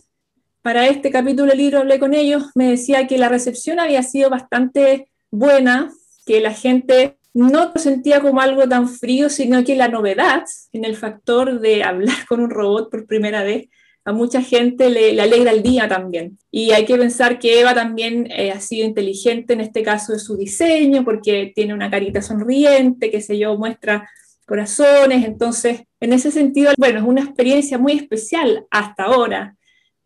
para 0.61 0.85
este 0.85 1.09
capítulo 1.09 1.49
del 1.49 1.57
libro 1.57 1.79
hablé 1.79 1.97
con 1.97 2.13
ellos, 2.13 2.43
me 2.53 2.69
decía 2.69 3.07
que 3.07 3.17
la 3.17 3.27
recepción 3.27 3.79
había 3.79 4.03
sido 4.03 4.29
bastante 4.29 5.09
buena, 5.31 5.89
que 6.27 6.39
la 6.39 6.53
gente 6.53 7.17
no 7.33 7.71
lo 7.73 7.81
sentía 7.81 8.21
como 8.21 8.39
algo 8.39 8.69
tan 8.69 8.87
frío, 8.87 9.31
sino 9.31 9.63
que 9.63 9.75
la 9.75 9.87
novedad 9.87 10.43
en 10.73 10.85
el 10.85 10.95
factor 10.95 11.59
de 11.59 11.83
hablar 11.83 12.27
con 12.29 12.39
un 12.39 12.51
robot 12.51 12.91
por 12.91 13.07
primera 13.07 13.41
vez 13.41 13.67
a 14.07 14.13
mucha 14.13 14.41
gente 14.41 14.89
le, 14.89 15.21
alegra 15.21 15.51
el 15.51 15.61
día 15.61 15.85
también. 15.89 16.39
Y 16.49 16.71
hay 16.71 16.85
que 16.85 16.95
pensar 16.95 17.39
que 17.39 17.59
Eva 17.59 17.73
también 17.73 18.25
eh, 18.31 18.51
ha 18.53 18.61
sido 18.61 18.87
inteligente 18.87 19.51
en 19.51 19.59
este 19.59 19.83
caso 19.83 20.13
de 20.13 20.19
su 20.19 20.37
diseño, 20.37 21.03
porque 21.03 21.51
tiene 21.53 21.73
una 21.73 21.91
carita 21.91 22.21
sonriente, 22.21 23.11
que 23.11 23.19
se 23.19 23.37
yo, 23.37 23.57
muestra 23.57 24.09
corazones. 24.45 25.25
Entonces, 25.25 25.81
en 25.99 26.13
ese 26.13 26.31
sentido, 26.31 26.71
bueno, 26.77 26.99
es 26.99 27.05
una 27.05 27.21
experiencia 27.21 27.77
muy 27.77 27.91
especial 27.91 28.65
hasta 28.71 29.03
ahora. 29.03 29.57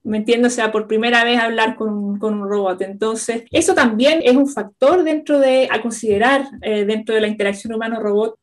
¿Me 0.01 0.17
entiendo? 0.17 0.47
O 0.47 0.51
sea, 0.51 0.71
por 0.71 0.87
primera 0.87 1.23
vez 1.23 1.39
hablar 1.39 1.75
con, 1.75 2.17
con, 2.17 2.41
un 2.41 2.49
robot. 2.49 2.81
Entonces, 2.81 3.43
eso 3.51 3.75
también 3.75 4.21
es 4.23 4.35
un 4.35 4.47
factor 4.47 5.03
dentro 5.03 5.39
de, 5.39 5.67
a 5.69 5.79
considerar 5.79 6.47
eh, 6.63 6.85
dentro 6.85 7.13
de 7.13 7.21
la 7.21 7.27
interacción 7.27 7.75
humano-robot 7.75 8.35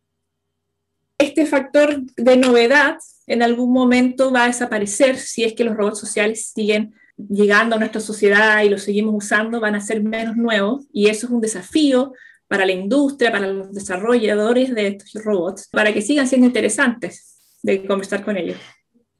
este 1.18 1.46
factor 1.46 2.00
de 2.16 2.36
novedad 2.36 2.98
en 3.28 3.42
algún 3.42 3.72
momento 3.72 4.32
va 4.32 4.44
a 4.44 4.48
desaparecer 4.48 5.18
si 5.18 5.44
es 5.44 5.52
que 5.52 5.64
los 5.64 5.76
robots 5.76 6.00
sociales 6.00 6.50
siguen 6.54 6.94
llegando 7.16 7.76
a 7.76 7.78
nuestra 7.78 8.00
sociedad 8.00 8.62
y 8.62 8.70
los 8.70 8.82
seguimos 8.82 9.14
usando, 9.14 9.60
van 9.60 9.74
a 9.74 9.80
ser 9.80 10.02
menos 10.02 10.36
nuevos 10.36 10.86
y 10.92 11.08
eso 11.08 11.26
es 11.26 11.32
un 11.32 11.40
desafío 11.40 12.12
para 12.46 12.64
la 12.64 12.72
industria, 12.72 13.30
para 13.30 13.46
los 13.46 13.72
desarrolladores 13.72 14.74
de 14.74 14.88
estos 14.88 15.22
robots, 15.22 15.68
para 15.70 15.92
que 15.92 16.00
sigan 16.00 16.26
siendo 16.26 16.46
interesantes 16.46 17.38
de 17.62 17.86
conversar 17.86 18.24
con 18.24 18.36
ellos. 18.36 18.56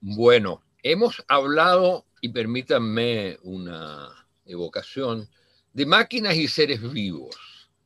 Bueno, 0.01 0.63
hemos 0.83 1.23
hablado, 1.29 2.07
y 2.23 2.31
permítanme 2.31 3.37
una 3.43 4.09
evocación, 4.47 5.29
de 5.75 5.85
máquinas 5.85 6.37
y 6.37 6.49
seres 6.49 6.81
vivos 6.93 7.37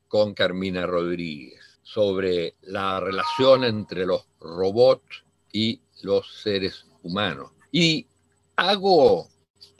con 0.06 0.34
Carmina 0.34 0.86
Rodríguez 0.86 1.80
sobre 1.82 2.54
la 2.62 3.00
relación 3.00 3.64
entre 3.64 4.06
los 4.06 4.24
robots 4.38 5.24
y 5.52 5.80
los 6.02 6.42
seres 6.42 6.86
humanos. 7.02 7.50
Y 7.70 8.06
hago 8.56 9.28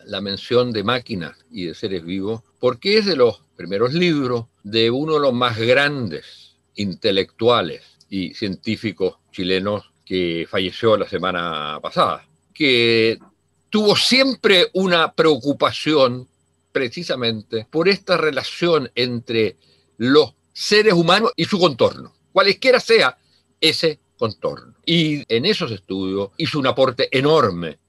la 0.07 0.21
mención 0.21 0.73
de 0.73 0.83
máquinas 0.83 1.45
y 1.51 1.67
de 1.67 1.75
seres 1.75 2.05
vivos 2.05 2.43
porque 2.59 2.99
es 2.99 3.07
de 3.07 3.17
los 3.17 3.43
primeros 3.57 3.93
libros 3.93 4.47
de 4.63 4.91
uno 4.91 5.15
de 5.15 5.21
los 5.21 5.33
más 5.33 5.59
grandes 5.59 6.57
intelectuales 6.75 7.83
y 8.09 8.35
científicos 8.35 9.17
chilenos 9.31 9.93
que 10.05 10.47
falleció 10.49 10.97
la 10.97 11.09
semana 11.09 11.79
pasada, 11.83 12.27
que 12.53 13.19
tuvo 13.71 13.97
siempre 13.97 14.69
una 14.75 15.13
preocupación 15.13 16.29
precisamente 16.73 17.67
por 17.71 17.89
esta 17.89 18.17
relación 18.17 18.91
entre 18.95 19.57
los 19.97 20.35
seres 20.53 20.95
humanos 20.95 21.33
y 21.37 21.45
su 21.45 21.59
contorno, 21.59 22.15
cualesquiera 22.33 22.81
sea 22.81 23.17
ese 23.61 24.01
contorno. 24.23 24.75
Y 24.87 25.25
en 25.35 25.45
esos 25.47 25.73
estudios 25.73 26.31
hizo 26.37 26.61
un 26.61 26.69
aporte 26.69 27.09
enorme, 27.11 27.81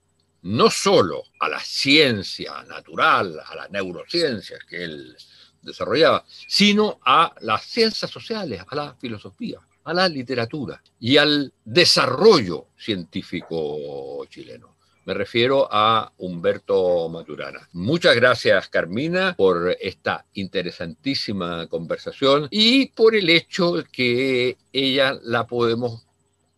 no 0.42 0.72
solo 0.72 1.22
a 1.40 1.48
la 1.48 1.60
ciencia 1.60 2.64
natural, 2.64 3.40
a 3.46 3.56
las 3.56 3.70
neurociencias 3.70 4.60
que 4.68 4.84
él 4.84 5.16
desarrollaba, 5.62 6.26
sino 6.48 7.00
a 7.06 7.36
las 7.42 7.64
ciencias 7.66 8.10
sociales, 8.10 8.64
a 8.68 8.76
la 8.76 8.96
filosofía, 8.96 9.60
a 9.84 9.94
la 9.94 10.10
literatura 10.10 10.82
y 11.00 11.18
al 11.18 11.54
desarrollo 11.64 12.70
científico 12.76 14.26
chileno. 14.28 14.74
Me 15.06 15.14
refiero 15.14 15.68
a 15.70 16.12
Humberto 16.18 17.10
Maturana. 17.10 17.70
Muchas 17.74 18.16
gracias, 18.16 18.70
Carmina, 18.70 19.36
por 19.38 19.78
esta 19.80 20.26
interesantísima 20.34 21.68
conversación 21.68 22.48
y 22.50 22.88
por 22.88 23.14
el 23.14 23.30
hecho 23.30 23.84
que 23.92 24.58
ella 24.72 25.20
la 25.22 25.46
podemos 25.46 26.08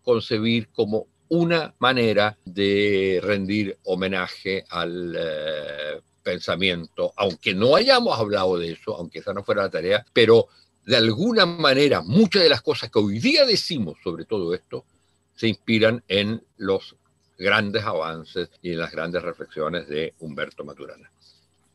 concebir 0.05 0.69
como 0.69 1.07
una 1.27 1.73
manera 1.79 2.37
de 2.45 3.19
rendir 3.21 3.77
homenaje 3.83 4.63
al 4.69 5.15
eh, 5.17 6.01
pensamiento, 6.23 7.11
aunque 7.17 7.53
no 7.53 7.75
hayamos 7.75 8.17
hablado 8.17 8.57
de 8.57 8.71
eso, 8.71 8.95
aunque 8.95 9.19
esa 9.19 9.33
no 9.33 9.43
fuera 9.43 9.63
la 9.63 9.69
tarea, 9.69 10.05
pero 10.13 10.47
de 10.85 10.95
alguna 10.95 11.45
manera 11.45 12.01
muchas 12.01 12.43
de 12.43 12.49
las 12.49 12.61
cosas 12.61 12.91
que 12.91 12.99
hoy 12.99 13.19
día 13.19 13.43
decimos 13.45 13.97
sobre 14.03 14.25
todo 14.25 14.53
esto 14.53 14.85
se 15.35 15.47
inspiran 15.47 16.03
en 16.07 16.41
los 16.57 16.95
grandes 17.37 17.83
avances 17.83 18.49
y 18.61 18.71
en 18.71 18.79
las 18.79 18.91
grandes 18.91 19.21
reflexiones 19.21 19.87
de 19.87 20.13
Humberto 20.19 20.63
Maturana. 20.63 21.11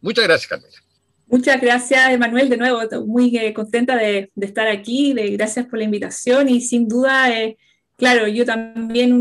Muchas 0.00 0.24
gracias, 0.24 0.48
Carmela. 0.48 0.76
Muchas 1.26 1.60
gracias, 1.60 2.10
Emanuel, 2.10 2.48
de 2.48 2.56
nuevo, 2.56 2.80
muy 3.06 3.36
eh, 3.36 3.52
contenta 3.54 3.96
de, 3.96 4.32
estar 4.40 4.66
aquí, 4.66 5.12
de, 5.12 5.30
gracias 5.30 5.66
por 5.66 5.78
la 5.78 5.84
invitación 5.84 6.48
y 6.48 6.60
sin 6.60 6.88
duda, 6.88 7.30
eh, 7.30 7.56
claro, 8.00 8.26
yo 8.26 8.44
también 8.46 9.12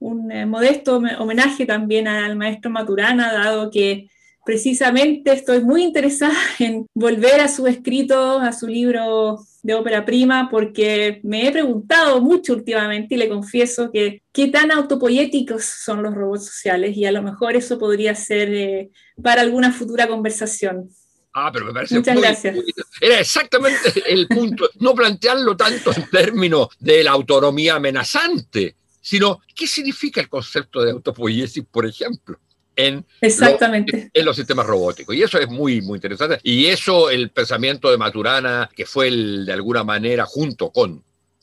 un, 0.00 0.32
eh, 0.32 0.46
modesto 0.46 0.96
homenaje 0.96 1.66
también 1.66 2.08
al 2.08 2.36
maestro 2.36 2.70
Maturana, 2.70 3.32
dado 3.32 3.70
que 3.70 4.08
precisamente 4.44 5.30
estoy 5.32 5.62
muy 5.62 5.82
interesada 5.82 6.32
en 6.58 6.86
volver 6.94 7.40
a 7.40 7.48
su 7.48 7.66
escrito, 7.66 8.38
a 8.38 8.52
su 8.52 8.66
libro 8.66 9.38
de 9.62 9.74
ópera 9.74 10.06
prima, 10.06 10.48
porque 10.50 11.20
me 11.22 11.46
he 11.46 11.52
preguntado 11.52 12.22
mucho 12.22 12.54
últimamente 12.54 13.14
y 13.14 13.18
le 13.18 13.28
confieso 13.28 13.90
que 13.92 14.22
qué 14.32 14.48
tan 14.48 14.70
autopoéticos 14.70 15.64
son 15.64 16.02
los 16.02 16.14
robots 16.14 16.46
sociales 16.46 16.96
y 16.96 17.04
a 17.04 17.12
lo 17.12 17.22
mejor 17.22 17.56
eso 17.56 17.78
podría 17.78 18.14
ser 18.14 18.48
eh, 18.54 18.90
para 19.22 19.42
alguna 19.42 19.70
futura 19.70 20.08
conversación. 20.08 20.88
Ah, 21.34 21.50
pero 21.52 21.66
me 21.66 21.72
parece 21.72 21.96
Muchas 21.96 22.16
gracias. 22.20 22.56
era 23.00 23.20
exactamente 23.20 24.02
el 24.06 24.26
punto, 24.26 24.68
no 24.80 24.94
plantearlo 24.94 25.56
tanto 25.56 25.92
en 25.94 26.08
términos 26.10 26.68
de 26.78 27.04
la 27.04 27.12
autonomía 27.12 27.76
amenazante, 27.76 28.76
sino 29.00 29.40
qué 29.54 29.66
significa 29.66 30.20
el 30.20 30.28
concepto 30.28 30.82
de 30.82 30.90
autopoiesis, 30.90 31.64
por 31.70 31.86
ejemplo 31.86 32.38
en, 32.78 33.04
Exactamente. 33.20 34.08
en 34.14 34.24
los 34.24 34.36
sistemas 34.36 34.64
robóticos. 34.64 35.14
Y 35.14 35.22
eso 35.22 35.38
es 35.38 35.48
muy, 35.48 35.82
muy 35.82 35.96
interesante. 35.96 36.38
Y 36.44 36.66
eso, 36.66 37.10
el 37.10 37.30
pensamiento 37.30 37.90
de 37.90 37.98
Maturana, 37.98 38.70
que 38.74 38.86
fue 38.86 39.08
el, 39.08 39.44
de 39.44 39.52
alguna 39.52 39.82
manera, 39.82 40.24
junto 40.24 40.70
con 40.70 41.02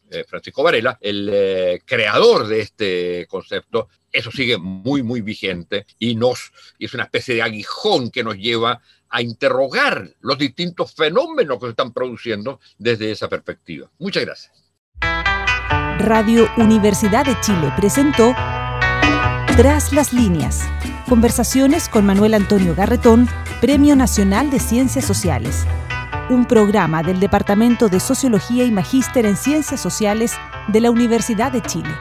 eh, 0.10 0.24
Francisco 0.26 0.64
Varela, 0.64 0.98
el 1.02 1.30
eh, 1.32 1.82
creador 1.84 2.48
de 2.48 2.62
este 2.62 3.28
concepto, 3.28 3.90
eso 4.14 4.32
sigue 4.32 4.58
muy, 4.58 5.04
muy 5.04 5.20
vigente 5.20 5.86
y, 6.00 6.16
nos, 6.16 6.54
y 6.80 6.86
es 6.86 6.94
una 6.94 7.04
especie 7.04 7.36
de 7.36 7.42
aguijón 7.42 8.12
que 8.12 8.24
nos 8.24 8.38
lleva 8.38 8.82
a 9.16 9.22
interrogar 9.22 10.10
los 10.20 10.38
distintos 10.38 10.94
fenómenos 10.94 11.58
que 11.58 11.68
se 11.68 11.70
están 11.70 11.94
produciendo 11.94 12.60
desde 12.78 13.12
esa 13.12 13.30
perspectiva. 13.30 13.90
Muchas 13.98 14.26
gracias. 14.26 14.52
Radio 16.00 16.50
Universidad 16.58 17.26
de 17.26 17.40
Chile 17.40 17.72
presentó 17.78 18.34
Tras 19.56 19.94
las 19.94 20.12
líneas 20.12 20.68
Conversaciones 21.08 21.88
con 21.88 22.06
Manuel 22.06 22.34
Antonio 22.34 22.76
Garretón, 22.76 23.30
Premio 23.62 23.96
Nacional 23.96 24.52
de 24.52 24.60
Ciencias 24.60 25.06
Sociales. 25.06 25.66
Un 26.30 26.46
programa 26.46 27.02
del 27.02 27.22
Departamento 27.22 27.88
de 27.88 28.02
Sociología 28.02 28.66
y 28.66 28.72
Magíster 28.72 29.26
en 29.26 29.38
Ciencias 29.38 29.80
Sociales 29.80 30.34
de 30.68 30.82
la 30.82 30.92
Universidad 30.92 31.54
de 31.54 31.62
Chile. 31.62 31.96